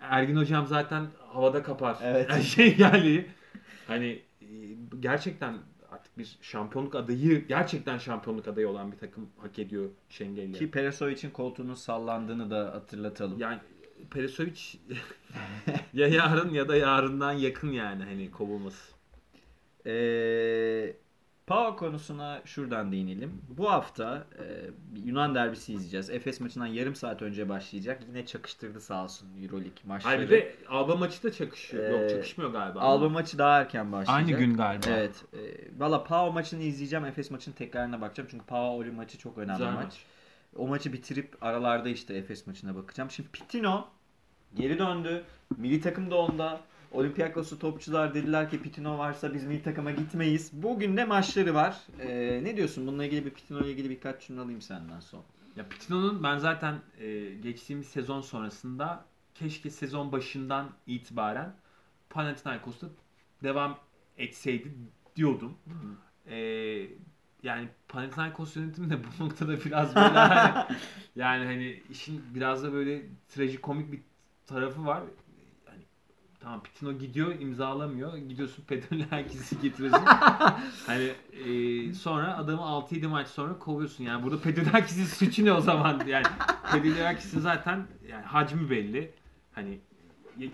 [0.00, 1.96] Ergin hocam zaten havada kapar.
[2.02, 2.30] Evet.
[2.30, 3.26] Her şey yani
[3.86, 4.46] hani e,
[5.00, 5.54] gerçekten
[6.18, 10.58] bir şampiyonluk adayı gerçekten şampiyonluk adayı olan bir takım hak ediyor Şengelya.
[10.58, 13.38] Ki Peresovic'in koltuğunun sallandığını da hatırlatalım.
[13.38, 13.58] Yani
[14.10, 14.60] Perisovic
[15.92, 18.92] ya yarın ya da yarından yakın yani hani kovulması.
[19.86, 20.96] Ee,
[21.52, 23.42] Pau konusuna şuradan değinelim.
[23.48, 24.44] Bu hafta e,
[25.04, 26.10] Yunan derbisi izleyeceğiz.
[26.10, 28.02] Efes maçından yarım saat önce başlayacak.
[28.08, 30.16] Yine çakıştırdı sağ olsun Euroleague maçları.
[30.16, 31.84] Hayır bir de Alba maçı da çakışıyor.
[31.84, 32.80] Ee, Yok çakışmıyor galiba.
[32.80, 33.12] Alba ama.
[33.14, 34.14] maçı daha erken başlayacak.
[34.28, 34.84] Aynı gün galiba.
[34.88, 35.24] Evet.
[35.32, 35.38] E,
[35.80, 37.04] Valla Pau maçını izleyeceğim.
[37.04, 38.28] Efes maçının tekrarına bakacağım.
[38.30, 39.84] Çünkü Pau Oli maçı çok önemli Güzel maç.
[39.84, 40.04] maç.
[40.56, 43.10] O maçı bitirip aralarda işte Efes maçına bakacağım.
[43.10, 43.88] Şimdi Pitino
[44.54, 45.24] geri döndü.
[45.56, 46.60] Milli takım da onda.
[46.92, 50.50] Olympiakos'u topçular dediler ki Pitino varsa biz milli takıma gitmeyiz.
[50.52, 51.76] Bugün de maçları var.
[52.00, 52.86] E, ne diyorsun?
[52.86, 55.22] Bununla ilgili bir Pitino ile ilgili birkaç cümle alayım senden son.
[55.56, 61.54] Ya Pitino'nun ben zaten e, geçtiğimiz sezon sonrasında keşke sezon başından itibaren
[62.10, 62.86] Panathinaikos'ta
[63.42, 63.78] devam
[64.18, 64.72] etseydi
[65.16, 65.58] diyordum.
[66.26, 66.36] E,
[67.42, 70.76] yani Panathinaikos yönetimi de bu noktada biraz böyle hani,
[71.16, 74.00] yani hani işin biraz da böyle trajikomik bir
[74.46, 75.02] tarafı var.
[76.42, 78.16] Tamam Pitino gidiyor imzalamıyor.
[78.16, 80.04] Gidiyorsun Pedolakis'i getiriyorsun.
[80.86, 81.12] hani
[81.46, 84.04] e, sonra adamı 6-7 maç sonra kovuyorsun.
[84.04, 86.06] Yani burada Pedolakis'in suçu ne o zaman?
[86.06, 86.26] Yani
[86.72, 89.10] Pedolakis'in zaten yani hacmi belli.
[89.52, 89.80] Hani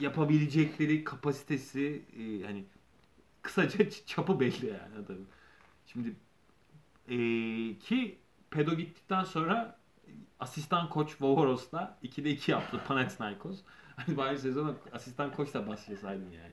[0.01, 2.65] yapabilecekleri kapasitesi e, hani
[3.43, 5.27] kısaca çapı belli yani adamın.
[5.87, 6.15] Şimdi
[7.09, 7.17] e,
[7.79, 8.19] ki
[8.51, 9.78] Pedo gittikten sonra
[10.41, 13.61] asistan koç Vovoros'la 2'de 2 yaptı Panathinaikos.
[13.99, 16.53] Hani bari sezona asistan koçla başlasaydın yani.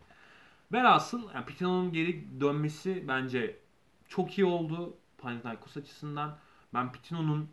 [0.71, 3.59] Velhasıl yani Pitino'nun geri dönmesi bence
[4.07, 6.37] çok iyi oldu Panathinaikos açısından.
[6.73, 7.49] Ben Pitino'nun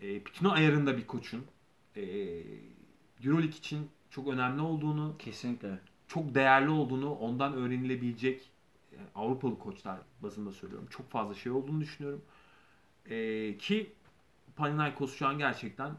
[0.00, 1.44] e, Pitino ayarında bir koçun
[1.96, 2.02] e,
[3.24, 5.78] Euroleague için çok önemli olduğunu, Kesinlikle.
[6.08, 8.50] çok değerli olduğunu, ondan öğrenilebilecek
[8.96, 10.88] yani Avrupalı koçlar bazında söylüyorum.
[10.90, 12.22] Çok fazla şey olduğunu düşünüyorum.
[13.06, 13.92] E, ki
[14.56, 15.92] Panathinaikos şu an gerçekten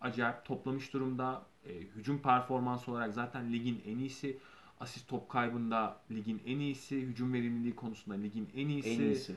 [0.00, 1.42] acayip toplamış durumda.
[1.64, 4.38] E, hücum performansı olarak zaten ligin en iyisi.
[4.80, 7.00] Asist top kaybında ligin en iyisi.
[7.00, 8.90] Hücum verimliliği konusunda ligin en iyisi.
[8.90, 9.34] En iyisi.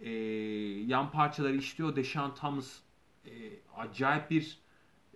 [0.00, 0.10] E,
[0.86, 1.96] yan parçaları işliyor.
[1.96, 2.78] Deshaun Thomas
[3.26, 3.30] e,
[3.76, 4.58] acayip bir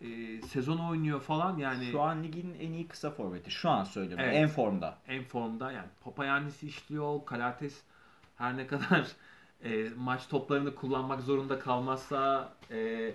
[0.01, 1.59] e, sezon oynuyor falan.
[1.59, 3.51] Yani Şu an ligin en iyi kısa forveti.
[3.51, 4.24] Şu an söylüyorum.
[4.28, 4.36] Evet.
[4.36, 4.99] En formda.
[5.09, 5.72] en formda.
[5.72, 7.24] Yani Papayannis'i işliyor.
[7.24, 7.82] Kalates
[8.36, 9.07] her ne kadar
[9.64, 13.12] e, maç toplarını kullanmak zorunda kalmazsa e,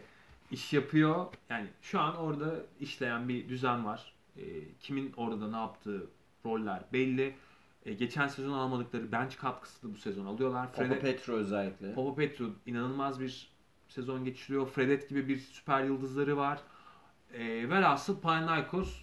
[0.52, 1.26] iş yapıyor.
[1.50, 4.14] Yani şu an orada işleyen bir düzen var.
[4.38, 4.44] E,
[4.80, 6.10] kimin orada ne yaptığı
[6.46, 7.36] roller belli.
[7.86, 10.74] E, geçen sezon almadıkları bench katkısı da bu sezon alıyorlar.
[10.74, 11.94] Papa Fred- Petro özellikle.
[11.94, 13.52] Papa Petru inanılmaz bir
[13.90, 14.68] sezon geçiriyor.
[14.68, 16.60] Fredet gibi bir süper yıldızları var.
[17.34, 19.02] E, velhasıl Panathinaikos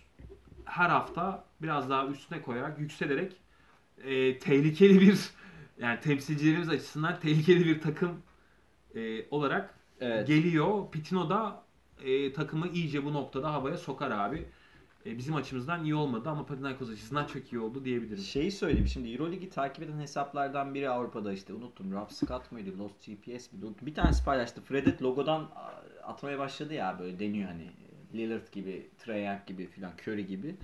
[0.65, 3.33] her hafta biraz daha üstüne koyarak, yükselerek
[4.05, 5.31] e, tehlikeli bir
[5.81, 8.23] yani temsilcilerimiz açısından tehlikeli bir takım
[8.95, 10.27] e, olarak Evet.
[10.27, 10.91] geliyor.
[10.91, 11.63] Pitino da
[12.05, 14.45] e, takımı iyice bu noktada havaya sokar abi.
[15.07, 18.23] E, bizim açımızdan iyi olmadı ama Panathinaikos açısından çok iyi oldu diyebilirim.
[18.23, 21.93] Şeyi söyleyeyim şimdi Euroligi takip eden hesaplardan biri Avrupa'da işte unuttum.
[21.93, 22.79] Rob Scott mıydı?
[22.79, 23.49] Lost GPS?
[23.53, 23.87] Unuttum.
[23.87, 24.61] Bir tanesi paylaştı.
[24.61, 25.49] Fredet logodan
[26.05, 27.71] atmaya başladı ya böyle deniyor hani.
[28.15, 30.55] Lillard gibi, Trae Young gibi filan, Curry gibi.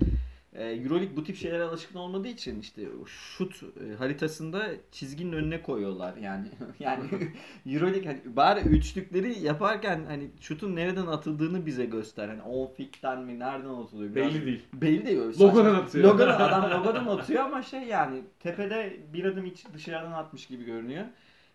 [0.55, 6.17] Ee, Euroleague bu tip şeylere alışkın olmadığı için işte şut e, haritasında çizginin önüne koyuyorlar
[6.17, 6.47] yani.
[6.79, 7.05] yani
[7.67, 12.29] Euroleague hani bari üçlükleri yaparken hani şutun nereden atıldığını bize göster.
[12.29, 14.15] Hani on fit'ten mi nereden atılıyor?
[14.15, 14.63] Biraz- Belli değil.
[14.73, 15.19] Belli değil.
[15.41, 16.05] Logodan atıyor.
[16.05, 21.05] Logodan, adam logodan atıyor ama şey yani tepede bir adım iç dışarıdan atmış gibi görünüyor.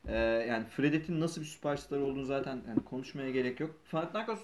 [0.08, 0.18] Ee,
[0.50, 3.76] yani Fredet'in nasıl bir süperstar olduğunu zaten yani konuşmaya gerek yok.
[3.92, 4.40] Panathinaikos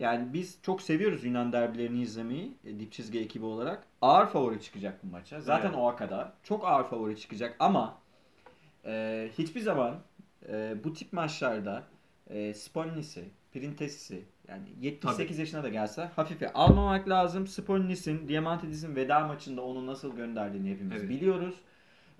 [0.00, 3.82] yani biz çok seviyoruz Yunan derbilerini izlemeyi e, dip çizgi ekibi olarak.
[4.02, 5.40] Ağır favori çıkacak bu maça.
[5.40, 5.78] Zaten Evet.
[5.78, 6.32] o kadar.
[6.42, 7.98] Çok ağır favori çıkacak ama
[8.86, 9.94] e, hiçbir zaman
[10.48, 11.82] e, bu tip maçlarda
[12.30, 17.46] e, Sponnis'i, Printes'i yani 78 yaşına da gelse hafife almamak lazım.
[17.46, 21.10] Sponnis'in Diamantidis'in veda maçında onu nasıl gönderdiğini hepimiz Evet.
[21.10, 21.54] biliyoruz.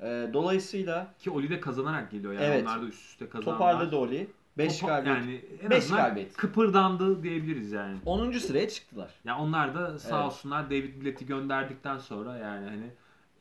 [0.00, 2.44] E, dolayısıyla Ki Oli de kazanarak geliyor yani.
[2.44, 2.62] Evet.
[2.62, 3.58] Onlar da üst üste kazanlar.
[3.58, 4.30] toparladı Oli.
[4.64, 5.16] 5 Topa- galibiyet.
[5.18, 6.36] Yani en Beş azından galibiyet.
[6.36, 7.98] kıpırdandı diyebiliriz yani.
[8.06, 8.38] 10.
[8.38, 9.10] sıraya çıktılar.
[9.24, 10.26] Ya onlar da sağ Evet.
[10.26, 12.86] olsunlar David Blatt'i gönderdikten sonra yani hani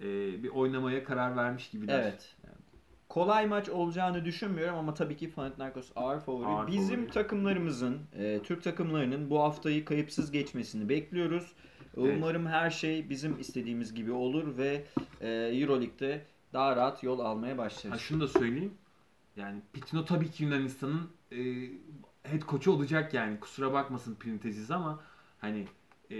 [0.02, 2.00] e, bir oynamaya karar vermiş gibiler.
[2.00, 2.36] Evet.
[3.10, 6.46] Kolay maç olacağını düşünmüyorum ama tabii ki Panathinaikos ağır favori.
[6.48, 7.12] Ağır Bizim favori.
[7.12, 11.54] takımlarımızın, e, Türk takımlarının bu haftayı kayıpsız geçmesini bekliyoruz.
[11.98, 12.14] Evet.
[12.18, 14.84] Umarım her şey bizim istediğimiz gibi olur ve
[15.22, 16.22] e, Euroleague'de
[16.54, 18.02] daha rahat yol almaya Ha başlarız.
[18.02, 18.74] şunu da söyleyeyim.
[19.40, 21.38] Yani Pitino tabii ki Yunanistan'ın e,
[22.24, 23.40] head coach'u olacak yani.
[23.40, 25.04] Kusura bakmasın Printezis ama
[25.42, 25.68] hani
[26.12, 26.18] e,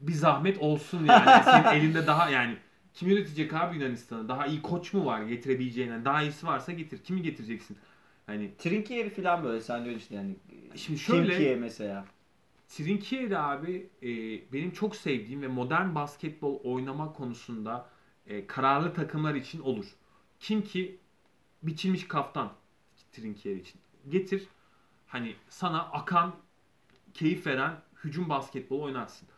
[0.00, 1.44] bir zahmet olsun yani.
[1.44, 2.56] Senin elinde daha yani
[2.94, 4.28] kim yönetecek abi Yunanistan'ı?
[4.28, 5.88] Daha iyi koç mu var getirebileceğin?
[5.90, 6.98] Yani daha iyisi varsa getir.
[7.04, 7.76] Kimi getireceksin?
[8.26, 10.36] Hani Trinkieri falan böyle sen de öyle işte yani.
[10.76, 12.04] Şimdi şöyle- Kimkiye mesela.
[12.68, 14.08] Trinkieri abi e,
[14.52, 17.88] benim çok sevdiğim ve modern basketbol oynama konusunda
[18.26, 19.86] e, kararlı takımlar için olur.
[20.40, 20.98] Kim ki
[21.62, 22.52] biçilmiş kaftan
[23.12, 23.80] Trinkieri için.
[24.08, 24.48] Getir
[25.06, 26.34] hani sana akan,
[27.14, 27.72] keyif veren
[28.04, 29.28] hücum basketbolu oynarsın.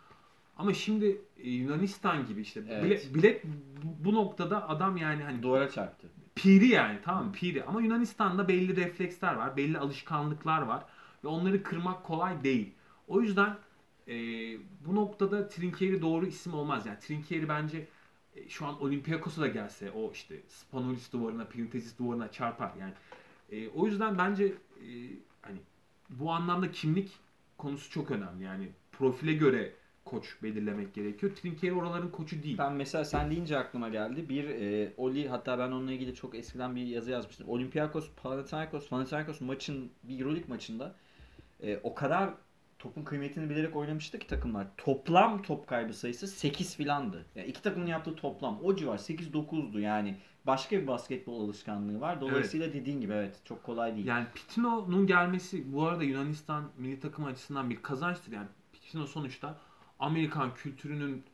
[0.56, 2.84] Ama şimdi e, Yunanistan gibi işte Evet.
[2.84, 6.06] bile, bilet bu, bu noktada adam yani hani Duvara çarptı.
[6.34, 7.32] Piri yani tamam mı?
[7.32, 7.64] Piri.
[7.64, 10.84] Ama Yunanistan'da belli refleksler var, belli alışkanlıklar var
[11.24, 12.74] ve onları kırmak kolay değil.
[13.08, 13.56] O yüzden
[14.08, 14.14] e,
[14.86, 16.86] bu noktada Trinkieri doğru isim olmaz.
[16.86, 17.88] Yani Trinkieri bence
[18.48, 22.70] şu an Olympiakos'a da gelse o işte Spanulis duvarına, Printezis duvarına çarpar.
[22.80, 22.92] Yani
[23.52, 24.88] e, o yüzden bence e,
[25.42, 25.58] hani
[26.10, 27.10] bu anlamda kimlik
[27.58, 28.44] konusu çok önemli.
[28.44, 29.72] Yani profile göre
[30.04, 31.32] koç belirlemek gerekiyor.
[31.36, 32.58] Trinkieri oraların koçu değil.
[32.58, 34.28] Ben mesela sen deyince aklıma geldi.
[34.28, 37.48] Bir e, Oli hatta ben onunla ilgili çok eskiden bir yazı yazmıştım.
[37.48, 40.94] Olympiakos Panathinaikos Panathinaikos maçın bir EuroLeague maçında
[41.62, 42.30] e, o kadar
[42.80, 44.66] topun kıymetini bilerek oynamıştı ki takımlar.
[44.76, 47.26] Toplam top kaybı sayısı 8 filandı.
[47.34, 50.16] Yani iki takımın yaptığı toplam o civar 8-9'du yani.
[50.46, 52.20] Başka bir basketbol alışkanlığı var.
[52.20, 54.06] Dolayısıyla dediğin gibi evet çok kolay değil.
[54.06, 58.32] Yani Pitino'nun gelmesi bu arada Yunanistan milli takım açısından bir kazançtır.
[58.32, 59.58] Yani Pitino sonuçta
[59.98, 61.24] Amerikan kültürünün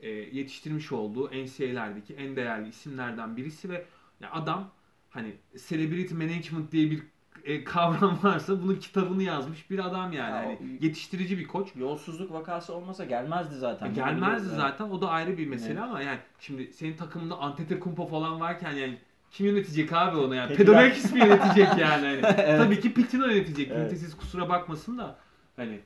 [0.00, 3.86] e, yetiştirmiş olduğu NCAA'lerdeki en değerli isimlerden birisi ve
[4.20, 4.70] ya adam
[5.10, 5.34] hani
[5.68, 7.02] celebrity management diye bir
[7.44, 10.30] e, kavram varsa bunun kitabını yazmış bir adam yani.
[10.30, 11.68] Ya Hani yetiştirici bir koç.
[11.76, 13.88] Yolsuzluk vakası olmasa gelmezdi zaten.
[13.88, 14.56] Bunu Gelmezdi evet.
[14.56, 14.84] zaten.
[14.84, 15.82] O da ayrı bir mesele Evet.
[15.82, 18.98] ama yani şimdi senin takımında Antetokounmpo falan varken yani
[19.30, 20.48] kim yönetecek abi onu yani?
[20.48, 22.06] Peki Pedolakis mi yönetecek yani?
[22.06, 22.58] Hani, Evet.
[22.58, 23.68] Tabii ki Pitino yönetecek.
[23.70, 23.80] Evet.
[23.80, 25.18] Printezis kusura bakmasın da
[25.56, 25.80] hani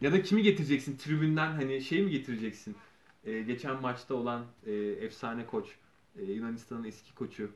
[0.00, 0.96] ya da kimi getireceksin?
[0.96, 2.76] Tribünden hani şey mi getireceksin?
[3.24, 5.66] Ee, geçen maçta olan e, efsane koç
[6.18, 7.50] e, Yunanistan'ın eski koçu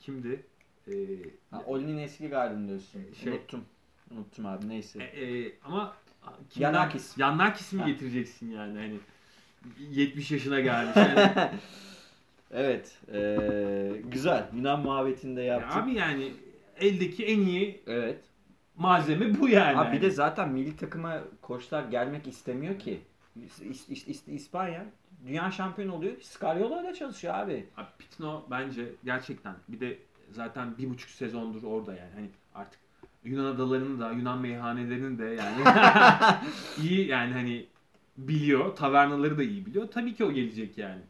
[0.00, 0.46] kimdi?
[0.88, 0.92] E,
[1.50, 3.00] Ha, Oli'nin eski gardını diyorsun.
[3.22, 3.64] Şey- Unuttum.
[4.10, 5.02] Unuttum abi neyse.
[5.04, 5.94] e, e, ama
[6.56, 7.18] Yanakis.
[7.18, 7.88] Yanakis mi Ha.
[7.88, 8.98] getireceksin yani hani
[9.90, 10.96] 70 yaşına gelmiş.
[10.96, 11.50] Yani,
[12.50, 12.98] Evet.
[13.12, 14.48] eee, güzel.
[14.56, 15.76] Yunan muhabbetinde Ya yaptık.
[15.82, 16.32] abi yani
[16.80, 18.18] eldeki en iyi Evet.
[18.76, 19.78] malzeme bu yani.
[19.78, 23.00] Abi bir de zaten milli takıma koçlar gelmek istemiyor ki.
[23.40, 24.86] İs- İs- İs- İspanya
[25.26, 26.20] dünya şampiyonu oluyor.
[26.20, 27.66] Scariolo ile çalışıyor abi.
[27.76, 29.98] Abi Pitino bence gerçekten bir de
[30.30, 32.80] zaten bir buçuk sezondur orada yani hani artık
[33.24, 35.64] Yunan adalarının da Yunan meyhanelerinin de yani
[36.82, 37.66] iyi yani hani
[38.16, 38.76] biliyor.
[38.76, 39.88] Tavernaları da iyi biliyor.
[39.88, 41.00] Tabii ki o gelecek yani.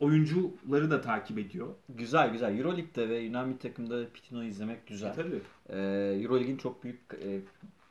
[0.00, 1.68] Oyuncuları da takip ediyor.
[1.88, 2.58] Güzel güzel.
[2.58, 5.14] Euroleague'de ve Yunan milli takımda Pitino'yu izlemek güzel.
[5.14, 5.40] Tabii.
[5.70, 7.40] Eee Euroleague'in çok büyük e,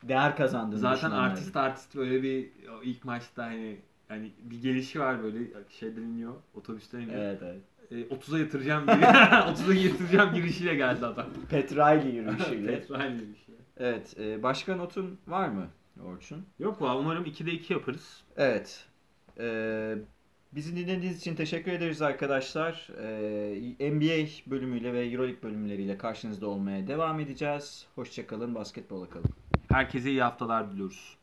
[0.04, 2.50] değer kazandığını Zaten artist artist böyle bir
[2.84, 7.22] ilk maçta hani hani bir gelişi var böyle şeyden iniyor otobüsten iniyor.
[7.22, 7.62] Evet evet.
[7.92, 11.26] E, 30'a yatıracağım gibi 30'a yatıracağım girişiyle geldi adam.
[11.50, 12.80] Petrali yürüyüşüyle.
[12.80, 13.58] Petrol girişiyle.
[13.78, 14.20] evet.
[14.20, 15.68] e, başka notun var mı
[16.06, 16.46] Orçun?
[16.60, 18.24] Yok valla umarım 2'de 2 yaparız.
[18.38, 18.86] Evet.
[19.40, 19.96] Ee,
[20.52, 22.88] bizi dinlediğiniz için teşekkür ederiz arkadaşlar.
[23.80, 27.86] Ee, NBA bölümüyle ve Euroleague bölümleriyle karşınızda olmaya devam edeceğiz.
[27.96, 29.30] Hoşçakalın, basketbola kalın.
[29.72, 31.17] Herkese iyi haftalar diliyoruz.